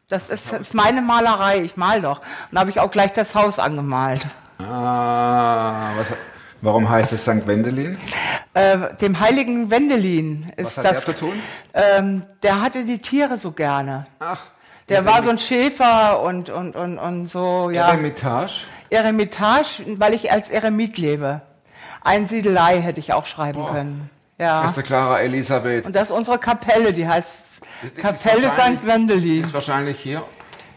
Das 0.09 0.31
ist, 0.31 0.51
das 0.51 0.61
ist 0.63 0.75
meine 0.75 1.03
Malerei. 1.03 1.59
Ich 1.63 1.77
mal 1.77 2.01
doch. 2.01 2.21
Und 2.21 2.53
da 2.53 2.61
habe 2.61 2.71
ich 2.71 2.81
auch 2.81 2.91
gleich 2.91 3.13
das 3.13 3.35
Haus 3.35 3.59
angemalt. 3.59 4.27
Ah, 4.59 5.91
was, 5.97 6.13
warum 6.61 6.89
heißt 6.89 7.13
es 7.13 7.23
St. 7.23 7.47
Wendelin? 7.47 7.97
Äh, 8.55 8.95
dem 9.01 9.21
heiligen 9.21 9.71
Wendelin 9.71 10.53
ist 10.57 10.77
Was 10.77 10.85
hat 10.85 10.97
das. 10.97 11.05
der 11.05 11.15
zu 11.15 11.21
tun? 11.21 11.33
Ähm, 11.75 12.23
der 12.43 12.61
hatte 12.61 12.85
die 12.85 12.99
Tiere 12.99 13.37
so 13.39 13.53
gerne. 13.53 14.07
Ach, 14.19 14.41
Der 14.89 15.05
war 15.05 15.23
so 15.23 15.31
ein 15.31 15.39
Schäfer 15.39 16.21
und, 16.23 16.51
und, 16.51 16.75
und, 16.75 16.99
und 16.99 17.27
so, 17.31 17.71
ja. 17.71 17.89
Eremitage. 17.89 18.63
Eremitage, 18.91 19.85
weil 19.99 20.15
ich 20.15 20.33
als 20.33 20.51
Eremit 20.51 20.99
lebe. 20.99 21.43
Einsiedelei 22.03 22.81
hätte 22.81 23.01
ich 23.01 23.13
auch 23.13 23.27
schreiben 23.27 23.65
können. 23.67 24.11
Ja. 24.39 24.63
Schwester 24.65 24.83
Clara 24.83 25.21
Elisabeth. 25.21 25.85
Und 25.85 25.95
das 25.95 26.05
ist 26.11 26.17
unsere 26.17 26.39
Kapelle, 26.39 26.93
die 26.93 27.07
heißt 27.07 27.45
Kapelle 28.01 28.51
St. 28.51 28.87
Wendelin. 28.87 29.43
Ist 29.45 29.53
wahrscheinlich 29.53 29.99
hier 30.01 30.23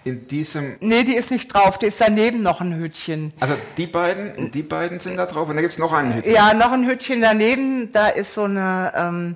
in 0.03 0.27
diesem. 0.27 0.77
Nee, 0.79 1.03
die 1.03 1.15
ist 1.15 1.31
nicht 1.31 1.53
drauf, 1.53 1.77
die 1.77 1.87
ist 1.87 2.01
daneben 2.01 2.41
noch 2.41 2.61
ein 2.61 2.75
Hütchen. 2.75 3.33
Also 3.39 3.55
die 3.77 3.85
beiden, 3.85 4.51
die 4.51 4.63
beiden 4.63 4.99
sind 4.99 5.17
da 5.17 5.25
drauf 5.25 5.49
und 5.49 5.55
da 5.55 5.61
gibt 5.61 5.73
es 5.73 5.79
noch 5.79 5.93
einen 5.93 6.15
Hütten. 6.15 6.31
Ja, 6.31 6.53
noch 6.53 6.71
ein 6.71 6.87
Hütchen 6.87 7.21
daneben, 7.21 7.91
da 7.91 8.07
ist 8.07 8.33
so 8.33 8.45
eine, 8.45 8.91
ähm, 8.95 9.35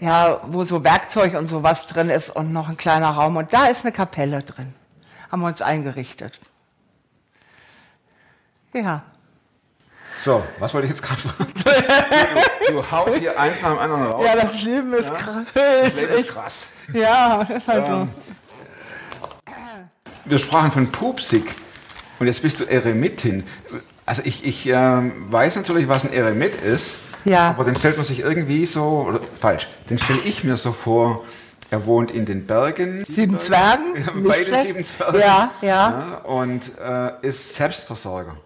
ja, 0.00 0.40
wo 0.46 0.64
so 0.64 0.84
Werkzeug 0.84 1.34
und 1.34 1.46
sowas 1.46 1.86
drin 1.86 2.10
ist 2.10 2.30
und 2.30 2.52
noch 2.52 2.68
ein 2.68 2.76
kleiner 2.76 3.10
Raum. 3.10 3.36
Und 3.36 3.52
da 3.52 3.66
ist 3.66 3.84
eine 3.84 3.92
Kapelle 3.92 4.42
drin. 4.42 4.74
Haben 5.30 5.40
wir 5.40 5.48
uns 5.48 5.62
eingerichtet. 5.62 6.38
Ja. 8.72 9.02
So, 10.18 10.42
was 10.58 10.74
wollte 10.74 10.86
ich 10.86 10.92
jetzt 10.92 11.02
gerade 11.02 11.20
fragen? 11.20 11.52
du, 12.66 12.72
du 12.72 12.90
haust 12.90 13.14
hier 13.18 13.38
eins 13.38 13.62
nach 13.62 13.70
dem 13.70 13.78
anderen 13.78 14.06
raus. 14.06 14.26
Ja, 14.26 14.36
das 14.36 14.62
Leben 14.62 14.92
ist 14.92 15.14
krass. 15.14 15.44
das 15.54 15.94
Leben 15.94 16.12
ist 16.14 16.28
krass. 16.28 16.68
Ja, 16.92 17.44
das 17.44 17.50
ist 17.50 17.68
halt 17.68 17.86
so. 17.86 18.08
Wir 20.28 20.38
sprachen 20.38 20.70
von 20.72 20.90
Pupsig 20.92 21.54
und 22.18 22.26
jetzt 22.26 22.42
bist 22.42 22.60
du 22.60 22.64
Eremitin. 22.64 23.44
Also 24.04 24.22
ich, 24.24 24.44
ich 24.46 24.66
ähm, 24.68 25.12
weiß 25.30 25.56
natürlich, 25.56 25.88
was 25.88 26.04
ein 26.04 26.12
Eremit 26.12 26.54
ist, 26.56 27.16
Ja. 27.24 27.50
aber 27.50 27.64
den 27.64 27.76
stellt 27.76 27.96
man 27.96 28.06
sich 28.06 28.20
irgendwie 28.20 28.66
so, 28.66 29.06
oder 29.08 29.20
falsch, 29.40 29.68
den 29.88 29.98
stelle 29.98 30.20
ich 30.24 30.44
mir 30.44 30.56
so 30.56 30.72
vor, 30.72 31.24
er 31.70 31.84
wohnt 31.86 32.10
in 32.10 32.24
den 32.24 32.46
Bergen. 32.46 33.04
Sieben 33.08 33.38
Zwergen? 33.38 33.84
Ja, 33.96 34.12
bei 34.28 34.42
den 34.42 34.66
sieben 34.66 34.84
Zwergen. 34.84 35.20
Ja, 35.20 35.50
ja. 35.60 36.20
und 36.24 36.62
äh, 36.78 37.26
ist 37.26 37.54
Selbstversorger. 37.56 38.36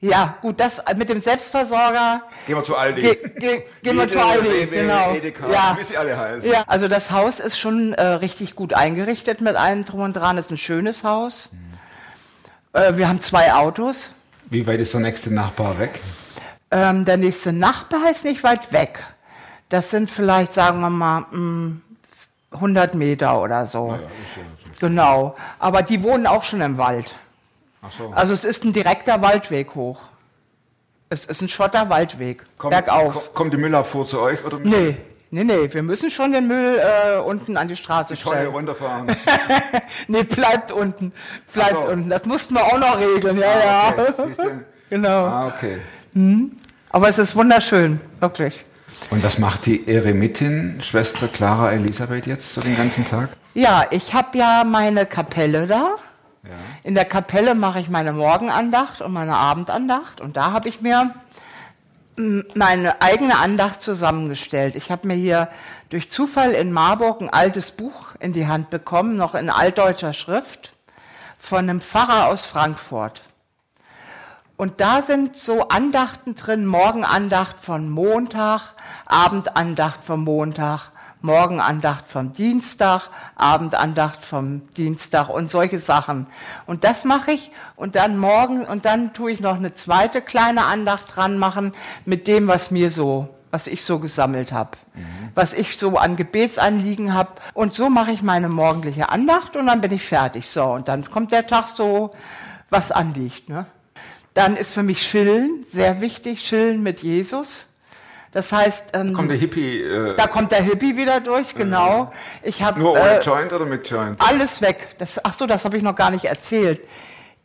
Ja, 0.00 0.36
gut, 0.42 0.60
das 0.60 0.80
mit 0.96 1.08
dem 1.08 1.20
Selbstversorger. 1.20 2.22
Gehen 2.46 2.56
wir 2.56 2.62
zu 2.62 2.76
Aldi. 2.76 3.00
Ge, 3.00 3.16
ge, 3.36 3.62
gehen 3.82 3.96
wir 3.96 4.08
zu 4.08 4.20
Aldi, 4.24 4.48
Rewe, 4.48 4.66
genau. 4.66 5.14
Edeka, 5.14 5.50
ja. 5.50 5.76
wie 5.78 5.82
sie 5.82 5.96
alle 5.96 6.16
heißen. 6.16 6.48
ja, 6.48 6.62
also 6.68 6.86
das 6.86 7.10
Haus 7.10 7.40
ist 7.40 7.58
schon 7.58 7.94
äh, 7.94 8.02
richtig 8.04 8.54
gut 8.54 8.74
eingerichtet 8.74 9.40
mit 9.40 9.56
allem 9.56 9.84
drum 9.84 10.02
und 10.02 10.12
dran. 10.14 10.38
ist 10.38 10.52
ein 10.52 10.56
schönes 10.56 11.02
Haus. 11.02 11.50
Äh, 12.72 12.96
wir 12.96 13.08
haben 13.08 13.20
zwei 13.20 13.52
Autos. 13.52 14.12
Wie 14.46 14.66
weit 14.68 14.78
ist 14.78 14.94
der 14.94 15.00
nächste 15.00 15.34
Nachbar 15.34 15.80
weg? 15.80 15.98
Ähm, 16.70 17.04
der 17.04 17.16
nächste 17.16 17.52
Nachbar 17.52 18.08
ist 18.10 18.24
nicht 18.24 18.44
weit 18.44 18.72
weg. 18.72 19.00
Das 19.68 19.90
sind 19.90 20.10
vielleicht, 20.10 20.52
sagen 20.54 20.80
wir 20.80 20.90
mal, 20.90 21.26
mh, 21.32 21.76
100 22.52 22.94
Meter 22.94 23.40
oder 23.40 23.66
so. 23.66 23.98
Genau. 24.78 25.36
Aber 25.58 25.82
die 25.82 26.02
wohnen 26.04 26.26
auch 26.28 26.44
schon 26.44 26.60
im 26.60 26.78
Wald. 26.78 27.12
So. 27.96 28.12
Also 28.14 28.32
es 28.32 28.44
ist 28.44 28.64
ein 28.64 28.72
direkter 28.72 29.22
Waldweg 29.22 29.74
hoch. 29.74 30.00
Es 31.10 31.24
ist 31.24 31.40
ein 31.40 31.48
Schotterwaldweg. 31.48 32.44
Kommt, 32.58 32.72
bergauf. 32.72 33.14
ko- 33.14 33.30
Kommt 33.34 33.52
die 33.52 33.56
Müllabfuhr 33.56 34.04
zu 34.04 34.20
euch? 34.20 34.44
Oder 34.44 34.58
Nee, 34.58 34.96
nee, 35.30 35.44
nee. 35.44 35.72
Wir 35.72 35.82
müssen 35.82 36.10
schon 36.10 36.32
den 36.32 36.46
Müll 36.48 36.78
äh, 36.78 37.18
unten 37.18 37.56
an 37.56 37.66
die 37.68 37.76
Straße 37.76 38.14
Tonne 38.16 38.36
stellen. 38.36 38.50
runterfahren. 38.52 39.16
Nee, 40.08 40.22
bleibt 40.24 40.70
unten. 40.72 41.12
Bleibt 41.52 41.72
so. 41.72 41.88
unten. 41.88 42.10
Das 42.10 42.24
mussten 42.24 42.54
wir 42.54 42.64
auch 42.64 42.78
noch 42.78 42.98
regeln. 43.00 43.38
Ja, 43.38 43.46
Ah, 43.46 43.94
ja. 43.96 44.04
okay. 44.18 44.32
Du? 44.36 44.64
Genau. 44.90 45.26
Ah, 45.26 45.48
okay. 45.54 45.78
Aber 46.90 47.08
es 47.10 47.18
ist 47.18 47.36
wunderschön. 47.36 48.00
Wirklich. 48.20 48.64
Und 49.10 49.22
was 49.22 49.38
macht 49.38 49.66
die 49.66 49.86
Eremitin, 49.86 50.80
Schwester 50.82 51.28
Clara 51.28 51.72
Elisabeth 51.72 52.26
jetzt 52.26 52.54
so 52.54 52.60
den 52.62 52.74
ganzen 52.76 53.06
Tag? 53.06 53.28
Ja, 53.54 53.84
ich 53.90 54.14
habe 54.14 54.36
ja 54.38 54.64
meine 54.64 55.04
Kapelle 55.06 55.66
da. 55.66 55.96
In 56.82 56.94
der 56.94 57.04
Kapelle 57.04 57.54
mache 57.54 57.80
ich 57.80 57.88
meine 57.88 58.12
Morgenandacht 58.12 59.00
und 59.00 59.12
meine 59.12 59.36
Abendandacht. 59.36 60.20
Und 60.20 60.36
da 60.36 60.52
habe 60.52 60.68
ich 60.68 60.80
mir 60.80 61.14
meine 62.54 63.00
eigene 63.00 63.38
Andacht 63.38 63.80
zusammengestellt. 63.80 64.74
Ich 64.74 64.90
habe 64.90 65.06
mir 65.06 65.14
hier 65.14 65.48
durch 65.90 66.10
Zufall 66.10 66.52
in 66.52 66.72
Marburg 66.72 67.20
ein 67.20 67.30
altes 67.30 67.70
Buch 67.70 68.14
in 68.18 68.32
die 68.32 68.46
Hand 68.46 68.70
bekommen, 68.70 69.16
noch 69.16 69.34
in 69.34 69.50
altdeutscher 69.50 70.12
Schrift, 70.12 70.74
von 71.38 71.58
einem 71.60 71.80
Pfarrer 71.80 72.26
aus 72.26 72.44
Frankfurt. 72.44 73.22
Und 74.56 74.80
da 74.80 75.02
sind 75.02 75.38
so 75.38 75.68
Andachten 75.68 76.34
drin, 76.34 76.66
Morgenandacht 76.66 77.60
von 77.60 77.88
Montag, 77.88 78.74
Abendandacht 79.06 80.02
vom 80.02 80.24
Montag, 80.24 80.90
Morgenandacht 81.20 82.06
vom 82.06 82.32
Dienstag, 82.32 83.10
Abendandacht 83.34 84.22
vom 84.22 84.68
Dienstag 84.76 85.28
und 85.28 85.50
solche 85.50 85.78
Sachen. 85.78 86.26
Und 86.66 86.84
das 86.84 87.04
mache 87.04 87.32
ich 87.32 87.50
und 87.76 87.96
dann 87.96 88.18
morgen 88.18 88.64
und 88.64 88.84
dann 88.84 89.12
tue 89.12 89.32
ich 89.32 89.40
noch 89.40 89.56
eine 89.56 89.74
zweite 89.74 90.22
kleine 90.22 90.64
Andacht 90.64 91.16
dran 91.16 91.38
machen 91.38 91.72
mit 92.04 92.26
dem, 92.26 92.46
was 92.46 92.70
mir 92.70 92.90
so, 92.90 93.28
was 93.50 93.66
ich 93.66 93.84
so 93.84 93.98
gesammelt 93.98 94.52
habe, 94.52 94.70
was 95.34 95.52
ich 95.52 95.76
so 95.76 95.96
an 95.96 96.16
Gebetsanliegen 96.16 97.14
habe. 97.14 97.32
Und 97.54 97.74
so 97.74 97.90
mache 97.90 98.12
ich 98.12 98.22
meine 98.22 98.48
morgendliche 98.48 99.08
Andacht 99.08 99.56
und 99.56 99.66
dann 99.66 99.80
bin 99.80 99.92
ich 99.92 100.04
fertig. 100.04 100.48
So, 100.48 100.64
und 100.64 100.88
dann 100.88 101.10
kommt 101.10 101.32
der 101.32 101.46
Tag 101.46 101.68
so, 101.68 102.12
was 102.70 102.92
anliegt. 102.92 103.48
Ne? 103.48 103.66
Dann 104.34 104.56
ist 104.56 104.74
für 104.74 104.82
mich 104.82 105.00
Chillen 105.00 105.64
sehr 105.68 106.00
wichtig, 106.00 106.44
Chillen 106.44 106.82
mit 106.82 107.00
Jesus. 107.00 107.67
Das 108.32 108.52
heißt, 108.52 108.90
ähm, 108.92 109.14
Kommt 109.14 109.30
der 109.30 109.38
Hippie 109.38 109.80
äh, 109.80 110.14
da 110.16 110.26
kommt 110.26 110.50
der 110.50 110.62
Hippie 110.62 110.96
wieder 110.96 111.20
durch, 111.20 111.54
genau. 111.54 112.12
Ich 112.42 112.62
habe 112.62 112.78
nur 112.78 112.92
ohne 112.92 113.18
äh, 113.18 113.22
Joint 113.22 113.52
oder 113.52 113.64
mit 113.64 113.88
Joint? 113.88 114.20
alles 114.20 114.60
weg. 114.60 114.96
Das, 114.98 115.24
ach 115.24 115.34
so, 115.34 115.46
das 115.46 115.64
habe 115.64 115.76
ich 115.76 115.82
noch 115.82 115.96
gar 115.96 116.10
nicht 116.10 116.26
erzählt. 116.26 116.80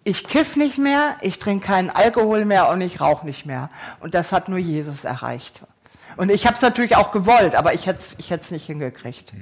Ich 0.04 0.28
kiff 0.28 0.58
nicht 0.58 0.78
mehr, 0.78 1.16
ich 1.22 1.40
trinke 1.40 1.68
keinen 1.68 1.90
Alkohol 1.90 2.44
mehr 2.44 2.68
und 2.70 2.82
ich 2.82 3.00
rauche 3.00 3.26
nicht 3.26 3.46
mehr. 3.46 3.70
Und 4.02 4.14
das 4.14 4.34
hat 4.34 4.50
nur 4.50 4.60
Jesus 4.60 5.06
erreicht. 5.06 5.62
Und 6.18 6.30
ich 6.30 6.46
habe 6.46 6.56
es 6.56 6.62
natürlich 6.62 6.98
auch 6.98 7.12
gewollt, 7.12 7.56
aber 7.56 7.74
ich 7.74 7.88
hätte 7.88 8.00
es 8.00 8.16
ich 8.20 8.30
hätt's 8.30 8.52
nicht 8.52 8.66
hingekriegt. 8.66 9.34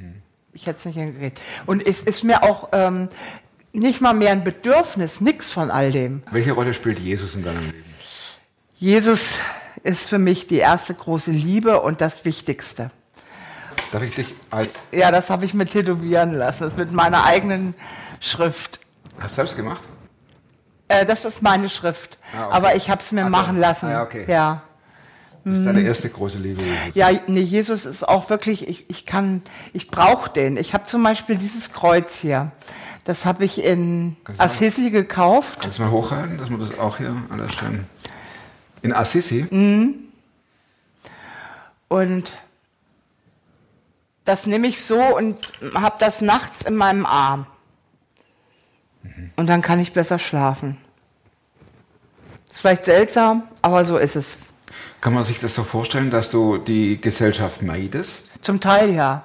Ich 0.53 0.67
hätte 0.67 0.77
es 0.77 0.85
nicht 0.85 0.95
hingekriegt. 0.95 1.41
Und 1.65 1.85
es 1.85 2.03
ist 2.03 2.23
mir 2.23 2.43
auch 2.43 2.69
ähm, 2.73 3.09
nicht 3.73 4.01
mal 4.01 4.13
mehr 4.13 4.31
ein 4.31 4.43
Bedürfnis, 4.43 5.21
nix 5.21 5.51
von 5.51 5.71
all 5.71 5.91
dem. 5.91 6.21
Welche 6.31 6.51
Rolle 6.51 6.73
spielt 6.73 6.99
Jesus 6.99 7.35
in 7.35 7.43
deinem 7.43 7.65
Leben? 7.65 7.83
Jesus 8.77 9.31
ist 9.83 10.07
für 10.09 10.17
mich 10.19 10.47
die 10.47 10.57
erste 10.57 10.93
große 10.93 11.31
Liebe 11.31 11.81
und 11.81 12.01
das 12.01 12.25
Wichtigste. 12.25 12.91
Darf 13.91 14.03
ich 14.03 14.15
dich 14.15 14.33
als. 14.49 14.73
Ja, 14.91 15.11
das 15.11 15.29
habe 15.29 15.45
ich 15.45 15.53
mir 15.53 15.65
tätowieren 15.65 16.33
lassen, 16.33 16.63
das 16.63 16.73
ist 16.73 16.77
mit 16.77 16.91
meiner 16.91 17.25
eigenen 17.25 17.73
Schrift. 18.19 18.79
Hast 19.19 19.31
du 19.33 19.35
selbst 19.37 19.57
gemacht? 19.57 19.81
Äh, 20.87 21.05
das 21.05 21.25
ist 21.25 21.41
meine 21.41 21.69
Schrift, 21.69 22.17
Ah, 22.33 22.45
okay. 22.47 22.55
aber 22.55 22.75
ich 22.75 22.89
habe 22.89 23.01
es 23.01 23.11
mir 23.11 23.23
so. 23.23 23.29
machen 23.29 23.57
lassen. 23.59 23.87
Ah, 23.87 23.91
ja, 23.91 24.03
okay. 24.03 24.25
ja. 24.27 24.61
Das 25.43 25.57
ist 25.57 25.65
deine 25.65 25.81
erste 25.81 26.07
große 26.09 26.37
Liebe. 26.37 26.61
Jesus. 26.61 26.77
Ja, 26.95 27.09
nee, 27.25 27.39
Jesus 27.41 27.87
ist 27.87 28.07
auch 28.07 28.29
wirklich, 28.29 28.67
ich, 28.67 28.87
ich 28.89 29.07
kann, 29.07 29.41
ich 29.73 29.89
brauche 29.89 30.29
den. 30.29 30.55
Ich 30.55 30.75
habe 30.75 30.83
zum 30.85 31.01
Beispiel 31.01 31.35
dieses 31.35 31.73
Kreuz 31.73 32.15
hier. 32.19 32.51
Das 33.05 33.25
habe 33.25 33.43
ich 33.43 33.63
in 33.63 34.17
Assisi 34.37 34.91
gekauft. 34.91 35.57
Kannst 35.59 35.79
du 35.79 35.81
mal 35.81 35.89
hochhalten, 35.89 36.37
dass 36.37 36.49
wir 36.51 36.57
das 36.59 36.77
auch 36.77 36.97
hier 36.97 37.15
alles 37.31 37.55
schön. 37.55 37.85
In 38.81 38.93
Assisi? 38.93 39.45
Mhm. 39.49 39.95
Und 41.87 42.31
das 44.23 44.45
nehme 44.45 44.67
ich 44.67 44.83
so 44.83 44.99
und 44.99 45.51
habe 45.73 45.95
das 45.99 46.21
nachts 46.21 46.61
in 46.63 46.75
meinem 46.75 47.05
Arm. 47.05 47.45
Und 49.35 49.47
dann 49.47 49.61
kann 49.61 49.79
ich 49.79 49.93
besser 49.93 50.19
schlafen. 50.19 50.77
Ist 52.49 52.59
vielleicht 52.59 52.85
seltsam, 52.85 53.43
aber 53.61 53.85
so 53.85 53.97
ist 53.97 54.15
es. 54.15 54.37
Kann 55.01 55.13
man 55.13 55.25
sich 55.25 55.39
das 55.39 55.55
so 55.55 55.63
vorstellen, 55.63 56.11
dass 56.11 56.29
du 56.29 56.57
die 56.57 57.01
Gesellschaft 57.01 57.61
meidest? 57.61 58.29
Zum 58.41 58.59
Teil 58.59 58.93
ja. 58.93 59.23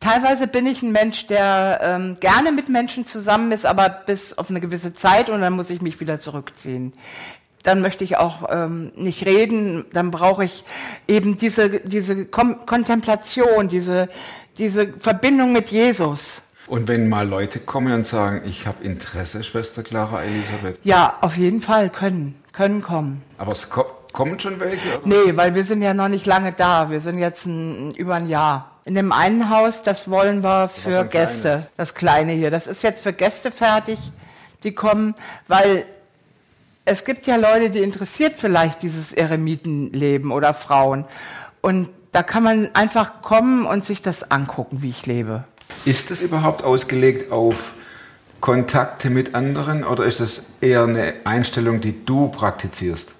Teilweise 0.00 0.48
bin 0.48 0.66
ich 0.66 0.82
ein 0.82 0.90
Mensch, 0.90 1.28
der 1.28 1.78
ähm, 1.82 2.16
gerne 2.18 2.50
mit 2.50 2.68
Menschen 2.68 3.06
zusammen 3.06 3.52
ist, 3.52 3.64
aber 3.64 3.88
bis 3.88 4.36
auf 4.36 4.50
eine 4.50 4.60
gewisse 4.60 4.94
Zeit 4.94 5.30
und 5.30 5.40
dann 5.40 5.52
muss 5.52 5.70
ich 5.70 5.80
mich 5.80 6.00
wieder 6.00 6.18
zurückziehen. 6.18 6.92
Dann 7.62 7.80
möchte 7.80 8.04
ich 8.04 8.16
auch 8.16 8.48
ähm, 8.50 8.92
nicht 8.96 9.26
reden, 9.26 9.84
dann 9.92 10.10
brauche 10.10 10.44
ich 10.44 10.64
eben 11.06 11.36
diese, 11.36 11.80
diese 11.80 12.26
Kom 12.26 12.66
Kontemplation, 12.66 13.68
diese, 13.68 14.08
diese 14.58 14.88
Verbindung 14.94 15.52
mit 15.52 15.68
Jesus. 15.68 16.42
Und 16.66 16.88
wenn 16.88 17.08
mal 17.08 17.28
Leute 17.28 17.58
kommen 17.58 17.92
und 17.92 18.06
sagen, 18.06 18.42
ich 18.44 18.66
habe 18.66 18.82
Interesse, 18.84 19.42
Schwester 19.44 19.82
Clara 19.82 20.22
Elisabeth. 20.22 20.78
Ja, 20.84 21.18
auf 21.20 21.36
jeden 21.36 21.60
Fall 21.60 21.90
können, 21.90 22.40
können 22.52 22.82
kommen. 22.82 23.22
Aber 23.38 23.52
es 23.52 23.68
ko 23.68 23.84
kommen 24.12 24.38
schon 24.38 24.60
welche? 24.60 24.98
Oder? 24.98 25.06
Nee, 25.06 25.36
weil 25.36 25.54
wir 25.54 25.64
sind 25.64 25.82
ja 25.82 25.94
noch 25.94 26.08
nicht 26.08 26.26
lange 26.26 26.52
da. 26.52 26.90
Wir 26.90 27.00
sind 27.00 27.18
jetzt 27.18 27.46
ein, 27.46 27.92
über 27.94 28.14
ein 28.16 28.28
Jahr. 28.28 28.70
In 28.84 28.94
dem 28.94 29.12
einen 29.12 29.48
Haus, 29.48 29.82
das 29.82 30.10
wollen 30.10 30.42
wir 30.42 30.68
für 30.68 31.04
Gäste. 31.04 31.48
kleines. 31.48 31.66
Das 31.76 31.94
kleine 31.94 32.32
hier. 32.32 32.50
Das 32.50 32.66
ist 32.66 32.82
jetzt 32.82 33.02
für 33.02 33.12
Gäste 33.12 33.50
fertig, 33.50 33.98
die 34.64 34.72
kommen, 34.74 35.14
weil 35.48 35.84
es 36.84 37.04
gibt 37.04 37.26
ja 37.26 37.36
Leute, 37.36 37.70
die 37.70 37.80
interessiert 37.80 38.34
vielleicht 38.36 38.82
dieses 38.82 39.12
Eremitenleben 39.12 40.32
oder 40.32 40.54
Frauen. 40.54 41.04
Und 41.60 41.88
da 42.10 42.22
kann 42.22 42.42
man 42.42 42.70
einfach 42.74 43.22
kommen 43.22 43.66
und 43.66 43.84
sich 43.84 44.02
das 44.02 44.30
angucken, 44.30 44.82
wie 44.82 44.90
ich 44.90 45.06
lebe. 45.06 45.44
Ist 45.84 46.10
es 46.10 46.20
überhaupt 46.20 46.62
ausgelegt 46.64 47.32
auf 47.32 47.72
Kontakte 48.40 49.08
mit 49.08 49.34
anderen 49.34 49.84
oder 49.84 50.04
ist 50.04 50.20
es 50.20 50.46
eher 50.60 50.82
eine 50.82 51.14
Einstellung, 51.24 51.80
die 51.80 52.04
du 52.04 52.28
praktizierst? 52.28 53.14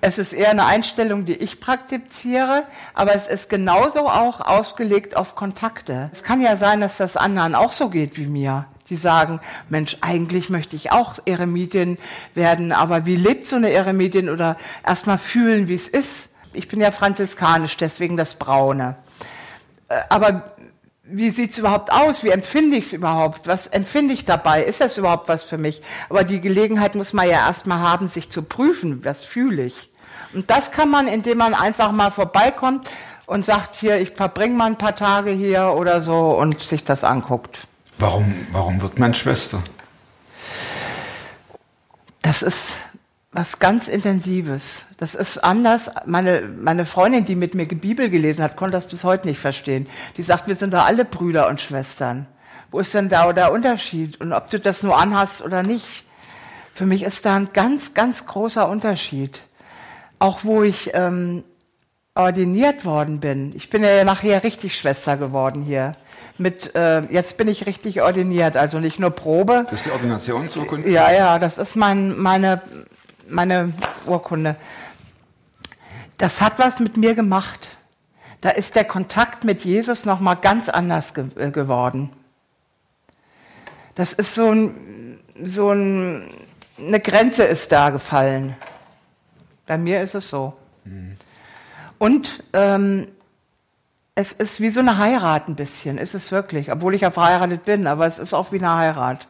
Es 0.00 0.18
ist 0.18 0.32
eher 0.32 0.50
eine 0.50 0.64
Einstellung, 0.64 1.24
die 1.24 1.34
ich 1.34 1.60
praktiziere, 1.60 2.62
aber 2.94 3.14
es 3.14 3.26
ist 3.26 3.50
genauso 3.50 4.08
auch 4.08 4.40
ausgelegt 4.40 5.16
auf 5.16 5.34
Kontakte. 5.34 6.08
Es 6.12 6.22
kann 6.22 6.40
ja 6.40 6.56
sein, 6.56 6.80
dass 6.80 6.96
das 6.96 7.16
anderen 7.16 7.56
auch 7.56 7.72
so 7.72 7.90
geht 7.90 8.16
wie 8.16 8.26
mir. 8.26 8.66
Die 8.90 8.96
sagen, 8.96 9.40
Mensch, 9.68 9.98
eigentlich 10.00 10.50
möchte 10.50 10.76
ich 10.76 10.92
auch 10.92 11.14
Eremitin 11.26 11.98
werden, 12.34 12.72
aber 12.72 13.06
wie 13.06 13.16
lebt 13.16 13.46
so 13.46 13.56
eine 13.56 13.70
Eremitin 13.70 14.28
oder 14.30 14.56
erstmal 14.86 15.18
fühlen, 15.18 15.68
wie 15.68 15.74
es 15.74 15.88
ist. 15.88 16.34
Ich 16.52 16.68
bin 16.68 16.80
ja 16.80 16.90
franziskanisch, 16.90 17.76
deswegen 17.76 18.16
das 18.16 18.34
Braune. 18.34 18.96
Äh, 19.88 20.00
Aber 20.08 20.54
wie 21.10 21.30
sieht's 21.30 21.58
überhaupt 21.58 21.92
aus? 21.92 22.22
Wie 22.22 22.30
empfinde 22.30 22.76
ich 22.76 22.86
es 22.86 22.92
überhaupt? 22.92 23.46
Was 23.46 23.66
empfinde 23.66 24.12
ich 24.14 24.24
dabei? 24.24 24.62
Ist 24.62 24.80
das 24.80 24.98
überhaupt 24.98 25.28
was 25.28 25.42
für 25.42 25.58
mich? 25.58 25.82
Aber 26.08 26.24
die 26.24 26.40
Gelegenheit 26.40 26.94
muss 26.94 27.12
man 27.12 27.26
ja 27.26 27.46
erstmal 27.46 27.80
haben, 27.80 28.08
sich 28.08 28.30
zu 28.30 28.42
prüfen, 28.42 29.04
was 29.04 29.24
fühle 29.24 29.64
ich. 29.64 29.90
Und 30.34 30.50
das 30.50 30.70
kann 30.70 30.90
man, 30.90 31.08
indem 31.08 31.38
man 31.38 31.54
einfach 31.54 31.92
mal 31.92 32.10
vorbeikommt 32.10 32.90
und 33.26 33.44
sagt, 33.44 33.76
hier, 33.76 33.98
ich 34.00 34.12
verbringe 34.12 34.56
mal 34.56 34.66
ein 34.66 34.78
paar 34.78 34.96
Tage 34.96 35.30
hier 35.30 35.74
oder 35.76 36.02
so 36.02 36.36
und 36.38 36.60
sich 36.62 36.84
das 36.84 37.04
anguckt. 37.04 37.67
Warum, 37.98 38.46
warum 38.52 38.80
wird 38.80 38.98
man 38.98 39.12
Schwester? 39.12 39.62
Das 42.22 42.42
ist 42.42 42.76
was 43.32 43.58
ganz 43.58 43.88
Intensives. 43.88 44.86
Das 44.98 45.14
ist 45.14 45.38
anders. 45.38 45.90
Meine, 46.06 46.42
meine 46.42 46.86
Freundin, 46.86 47.24
die 47.24 47.34
mit 47.34 47.54
mir 47.54 47.66
Bibel 47.66 48.08
gelesen 48.08 48.42
hat, 48.44 48.56
konnte 48.56 48.72
das 48.72 48.86
bis 48.86 49.04
heute 49.04 49.26
nicht 49.26 49.40
verstehen. 49.40 49.88
Die 50.16 50.22
sagt, 50.22 50.46
wir 50.46 50.54
sind 50.54 50.72
doch 50.74 50.84
alle 50.84 51.04
Brüder 51.04 51.48
und 51.48 51.60
Schwestern. 51.60 52.26
Wo 52.70 52.80
ist 52.80 52.94
denn 52.94 53.08
da 53.08 53.32
der 53.32 53.52
Unterschied? 53.52 54.20
Und 54.20 54.32
ob 54.32 54.48
du 54.48 54.60
das 54.60 54.82
nur 54.82 54.96
anhast 54.96 55.42
oder 55.42 55.62
nicht? 55.62 56.04
Für 56.72 56.86
mich 56.86 57.02
ist 57.02 57.24
da 57.24 57.34
ein 57.34 57.52
ganz, 57.52 57.94
ganz 57.94 58.26
großer 58.26 58.68
Unterschied. 58.68 59.40
Auch 60.20 60.44
wo 60.44 60.62
ich 60.62 60.90
ähm, 60.94 61.44
ordiniert 62.18 62.84
worden 62.84 63.20
bin. 63.20 63.54
Ich 63.54 63.70
bin 63.70 63.82
ja 63.84 64.04
nachher 64.04 64.42
richtig 64.42 64.76
Schwester 64.76 65.16
geworden 65.16 65.62
hier. 65.62 65.92
Mit, 66.36 66.74
äh, 66.74 67.02
jetzt 67.12 67.36
bin 67.36 67.48
ich 67.48 67.66
richtig 67.66 68.02
ordiniert, 68.02 68.56
also 68.56 68.78
nicht 68.80 68.98
nur 68.98 69.10
Probe, 69.10 69.64
Das 69.70 69.80
ist 69.80 69.86
die 69.86 69.90
Ordinationsurkunde? 69.92 70.90
ja, 70.90 71.10
ja, 71.12 71.38
das 71.38 71.58
ist 71.58 71.76
mein, 71.76 72.18
meine, 72.18 72.60
meine 73.28 73.72
Urkunde. 74.06 74.56
Das 76.16 76.40
hat 76.40 76.58
was 76.58 76.80
mit 76.80 76.96
mir 76.96 77.14
gemacht. 77.14 77.68
Da 78.40 78.50
ist 78.50 78.76
der 78.76 78.84
Kontakt 78.84 79.44
mit 79.44 79.64
Jesus 79.64 80.04
noch 80.04 80.20
mal 80.20 80.34
ganz 80.34 80.68
anders 80.68 81.14
ge 81.14 81.26
äh, 81.36 81.50
geworden. 81.50 82.10
Das 83.94 84.12
ist 84.12 84.34
so 84.34 84.50
ein, 84.50 85.18
so 85.42 85.70
ein, 85.72 86.28
eine 86.78 87.00
Grenze 87.00 87.44
ist 87.44 87.72
da 87.72 87.90
gefallen. 87.90 88.56
Bei 89.66 89.76
mir 89.76 90.02
ist 90.02 90.14
es 90.14 90.28
so. 90.28 90.54
Und 91.98 92.42
ähm, 92.52 93.08
es 94.14 94.32
ist 94.32 94.60
wie 94.60 94.70
so 94.70 94.80
eine 94.80 94.98
Heirat 94.98 95.48
ein 95.48 95.54
bisschen, 95.54 95.98
ist 95.98 96.14
es 96.14 96.32
wirklich, 96.32 96.72
obwohl 96.72 96.94
ich 96.94 97.02
ja 97.02 97.10
verheiratet 97.10 97.64
bin, 97.64 97.86
aber 97.86 98.06
es 98.06 98.18
ist 98.18 98.34
auch 98.34 98.50
wie 98.52 98.58
eine 98.58 98.74
Heirat. 98.74 99.28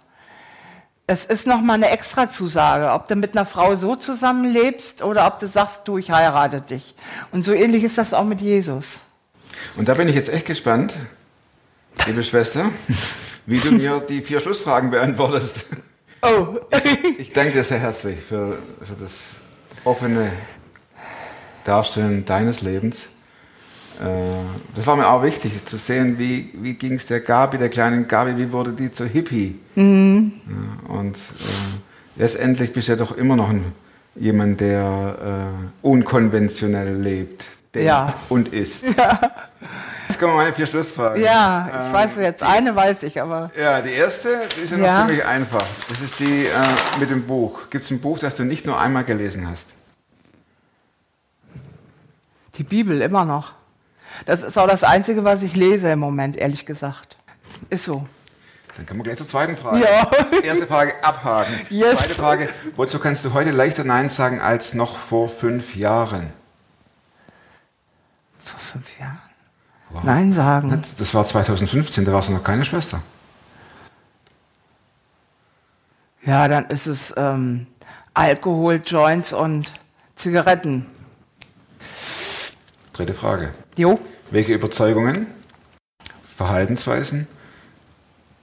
Es 1.07 1.25
ist 1.25 1.47
nochmal 1.47 1.77
eine 1.77 1.91
Extrazusage, 1.91 2.91
ob 2.93 3.09
du 3.09 3.17
mit 3.17 3.37
einer 3.37 3.47
Frau 3.47 3.77
so 3.77 3.97
zusammenlebst 3.97 5.03
oder 5.03 5.27
ob 5.27 5.39
du 5.39 5.49
sagst, 5.49 5.89
du, 5.89 5.97
ich 5.99 6.11
heirate 6.11 6.61
dich. 6.61 6.95
Und 7.33 7.45
so 7.45 7.53
ähnlich 7.53 7.85
ist 7.85 7.97
das 7.97 8.13
auch 8.13 8.25
mit 8.25 8.41
Jesus. 8.41 9.01
Und 9.77 9.89
da 9.89 9.95
bin 9.95 10.09
ich 10.09 10.15
jetzt 10.15 10.29
echt 10.29 10.47
gespannt, 10.47 10.93
liebe 12.07 12.23
Schwester, 12.23 12.67
wie 13.47 13.59
du 13.59 13.73
mir 13.73 14.01
die 14.09 14.21
vier 14.21 14.41
Schlussfragen 14.41 14.91
beantwortest. 14.91 15.65
Oh, 16.23 16.49
Ich 17.19 17.33
danke 17.33 17.53
dir 17.53 17.65
sehr 17.65 17.79
herzlich 17.79 18.19
für, 18.21 18.59
für 18.81 18.95
das 19.01 19.13
offene 19.85 20.31
Darstellen 21.65 22.25
deines 22.25 22.63
Lebens. 22.63 22.97
Äh, 24.01 24.05
Das 24.77 24.87
war 24.87 24.97
mir 24.97 25.09
auch 25.09 25.23
wichtig, 25.23 25.53
zu 25.67 25.77
sehen, 25.77 26.19
wie, 26.19 26.51
wie 26.55 26.75
ging 26.75 26.95
es 26.95 27.07
der 27.07 27.21
Gabi, 27.21 27.59
der 27.59 27.69
kleinen 27.69 28.07
Gabi, 28.07 28.37
wie 28.37 28.53
wurde 28.53 28.73
die 28.73 28.91
zur 28.93 29.07
Hippie? 29.07 29.59
Ja, 29.75 29.83
und 29.83 31.17
äh, 31.17 32.21
letztendlich 32.23 32.73
bist 32.73 32.89
du 32.89 32.93
ja 32.93 32.99
doch 32.99 33.17
immer 33.17 33.37
noch 33.37 33.49
ein, 33.49 33.65
jemand, 34.17 34.61
der 34.61 35.53
äh, 35.83 35.87
unkonventionell 35.87 36.95
lebt, 36.95 37.45
denkt 37.75 37.89
Ja. 37.89 38.13
und 38.29 38.53
ist. 38.53 38.85
Jetzt 40.09 40.19
kommen 40.21 40.37
meine 40.37 40.53
vier 40.55 40.67
Schlussfragen. 40.67 41.23
ja, 41.23 41.69
ich 41.71 41.87
Ähm, 41.89 41.93
weiß 41.93 42.11
jetzt, 42.21 42.43
eine 42.43 42.75
weiß 42.75 43.03
ich, 43.03 43.21
aber 43.21 43.51
ja, 43.61 43.83
die 43.83 43.91
erste 43.91 44.29
die 44.57 44.63
ist 44.63 44.71
ja, 44.73 44.79
Ja. 44.79 44.99
noch 45.01 45.07
ziemlich 45.07 45.25
einfach. 45.27 45.63
Das 45.91 46.01
ist 46.01 46.19
die 46.19 46.47
äh, 46.47 46.99
mit 46.99 47.11
dem 47.11 47.25
Buch. 47.27 47.69
Gibt 47.69 47.85
es 47.85 47.91
ein 47.91 48.01
Buch, 48.01 48.19
das 48.19 48.35
du 48.35 48.45
nicht 48.45 48.65
nur 48.65 48.81
einmal 48.81 49.05
gelesen 49.05 49.47
hast? 49.51 49.67
Die 52.59 52.65
Bibel 52.65 53.01
immer 53.01 53.25
noch. 53.25 53.53
Das 54.27 54.43
ist 54.43 54.59
auch 54.59 54.69
das 54.69 54.85
Einzige, 54.85 55.25
was 55.25 55.43
ich 55.43 55.55
lese 55.55 55.91
im 55.91 56.01
Moment, 56.01 56.37
ehrlich 56.37 56.67
gesagt. 56.67 57.17
Ist 57.71 57.85
so. 57.85 58.07
Dann 58.77 58.87
kommen 58.87 59.01
wir 59.01 59.05
gleich 59.05 59.17
zur 59.17 59.27
zweiten 59.27 59.57
Frage. 59.57 59.81
Ja. 59.81 60.11
Erste 60.43 60.67
Frage 60.67 60.93
abhaken. 61.03 61.55
Yes. 61.71 61.99
Zweite 61.99 62.15
Frage, 62.15 62.49
wozu 62.77 62.99
kannst 62.99 63.25
du 63.25 63.33
heute 63.33 63.51
leichter 63.51 63.85
Nein 63.85 64.09
sagen 64.09 64.41
als 64.41 64.75
noch 64.75 64.99
vor 64.99 65.29
fünf 65.29 65.75
Jahren? 65.75 66.31
Vor 68.45 68.61
fünf 68.61 68.99
Jahren. 68.99 69.19
Nein 70.05 70.33
sagen. 70.33 70.83
Das 70.99 71.15
war 71.15 71.25
2015, 71.25 72.05
da 72.05 72.13
warst 72.13 72.29
du 72.29 72.35
noch 72.35 72.45
keine 72.45 72.65
Schwester. 72.65 73.01
Ja, 76.25 76.47
dann 76.47 76.67
ist 76.67 76.87
es 76.87 77.15
ähm, 77.17 77.67
Alkohol, 78.13 78.83
Joints 78.85 79.33
und 79.33 79.73
Zigaretten. 80.15 80.87
Dritte 82.99 83.15
Frage. 83.15 83.55
Jo. 83.77 83.97
Welche 84.33 84.55
Überzeugungen, 84.55 85.29
Verhaltensweisen 86.37 87.29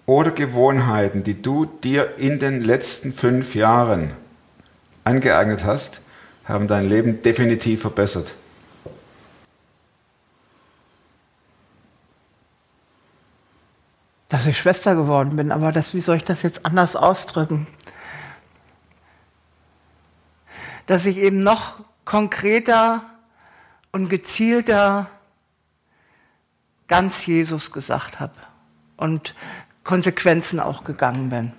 oder 0.06 0.32
Gewohnheiten, 0.32 1.24
die 1.24 1.42
du 1.42 1.66
dir 1.66 2.18
in 2.18 2.40
den 2.40 2.64
letzten 2.64 3.12
fünf 3.12 3.54
Jahren 3.54 4.12
angeeignet 5.04 5.66
hast, 5.66 6.00
haben 6.46 6.70
dein 6.70 6.88
Leben 6.88 7.22
definitiv 7.22 7.82
verbessert? 7.82 8.34
dass 14.30 14.46
ich 14.46 14.58
Schwester 14.58 14.96
geworden 14.96 15.36
bin, 15.36 15.52
aber 15.52 15.72
das, 15.72 15.94
wie 15.94 16.02
soll 16.02 16.18
ich 16.18 16.24
das 16.24 16.44
jetzt 16.44 16.66
anders 16.66 16.96
ausdrücken? 16.96 17.68
Dass 20.88 21.06
ich 21.06 21.18
eben 21.18 21.44
noch 21.44 21.80
konkreter 22.06 23.02
und 23.96 24.10
gezielter 24.10 25.08
ganz 26.90 27.26
Jesus 27.26 27.72
gesagt 27.72 28.20
habe 28.20 28.34
und 28.98 29.34
Konsequenzen 29.86 30.60
auch 30.60 30.84
gegangen 30.84 31.30
bin. 31.30 31.54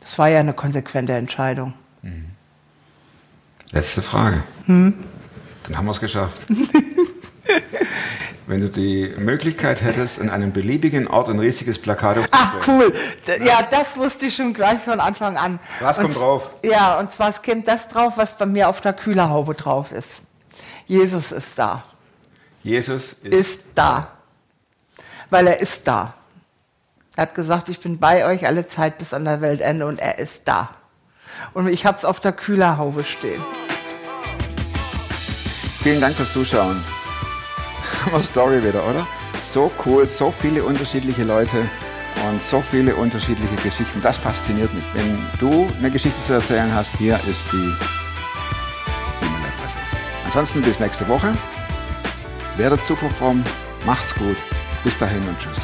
Das 0.00 0.18
war 0.18 0.28
ja 0.28 0.40
eine 0.40 0.52
konsequente 0.52 1.12
Entscheidung. 1.12 1.74
Letzte 3.70 4.02
Frage. 4.02 4.42
Dann 4.66 4.96
haben 5.76 5.86
wir 5.86 5.92
es 5.92 6.00
geschafft. 6.00 6.40
Wenn 8.48 8.60
du 8.62 8.68
die 8.68 9.14
Möglichkeit 9.16 9.82
hättest, 9.82 10.20
an 10.20 10.28
einem 10.28 10.52
beliebigen 10.52 11.06
Ort 11.06 11.28
ein 11.28 11.38
riesiges 11.38 11.78
Plakat 11.80 12.18
Ah, 12.32 12.54
aufzustellen. 12.54 12.82
cool. 12.82 12.92
D- 13.28 13.44
Ja, 13.46 13.62
das 13.62 13.96
wusste 13.96 14.26
ich 14.26 14.34
schon 14.34 14.54
gleich 14.54 14.80
von 14.82 14.98
Anfang 14.98 15.36
an. 15.36 15.60
Was 15.78 15.98
kommt 15.98 16.08
Und- 16.08 16.16
drauf? 16.16 16.50
Ja, 16.64 16.98
und 16.98 17.12
zwar 17.12 17.28
es 17.28 17.42
kommt 17.42 17.68
das 17.68 17.86
drauf, 17.86 18.14
was 18.16 18.36
bei 18.36 18.46
mir 18.46 18.68
auf 18.68 18.80
der 18.80 18.92
Kühlerhaube 18.92 19.54
drauf 19.54 19.92
ist. 19.92 20.22
Jesus 20.90 21.30
ist 21.30 21.56
da. 21.56 21.84
Jesus 22.64 23.12
ist, 23.22 23.26
Ist 23.26 23.68
da. 23.76 24.08
Weil 25.30 25.46
er 25.46 25.60
ist 25.60 25.86
da. 25.86 26.14
Er 27.14 27.22
hat 27.22 27.36
gesagt, 27.36 27.68
ich 27.68 27.78
bin 27.78 28.00
bei 28.00 28.26
euch 28.26 28.44
alle 28.44 28.66
Zeit 28.66 28.98
bis 28.98 29.14
an 29.14 29.24
der 29.24 29.40
Weltende 29.40 29.86
und 29.86 30.00
er 30.00 30.18
ist 30.18 30.48
da. 30.48 30.70
Und 31.54 31.68
ich 31.68 31.86
habe 31.86 31.96
es 31.96 32.04
auf 32.04 32.18
der 32.18 32.32
Kühlerhaube 32.32 33.04
stehen. 33.04 33.40
Vielen 35.80 36.00
Dank 36.00 36.16
fürs 36.16 36.32
Zuschauen. 36.32 36.82
Hammer 38.06 38.20
Story 38.20 38.60
wieder, 38.64 38.84
oder? 38.84 39.06
So 39.44 39.70
cool, 39.86 40.08
so 40.08 40.32
viele 40.32 40.64
unterschiedliche 40.64 41.22
Leute 41.22 41.70
und 42.28 42.42
so 42.42 42.60
viele 42.62 42.96
unterschiedliche 42.96 43.54
Geschichten. 43.62 44.00
Das 44.02 44.16
fasziniert 44.16 44.74
mich. 44.74 44.84
Wenn 44.92 45.24
du 45.38 45.68
eine 45.78 45.92
Geschichte 45.92 46.20
zu 46.24 46.32
erzählen 46.32 46.74
hast, 46.74 46.90
hier 46.98 47.14
ist 47.30 47.46
die. 47.52 47.99
Ansonsten 50.30 50.62
bis 50.62 50.78
nächste 50.78 51.08
Woche. 51.08 51.36
Werdet 52.56 52.84
super 52.84 53.10
fromm, 53.18 53.42
macht's 53.84 54.14
gut. 54.14 54.36
Bis 54.84 54.96
dahin 54.96 55.20
und 55.26 55.36
tschüss. 55.40 55.58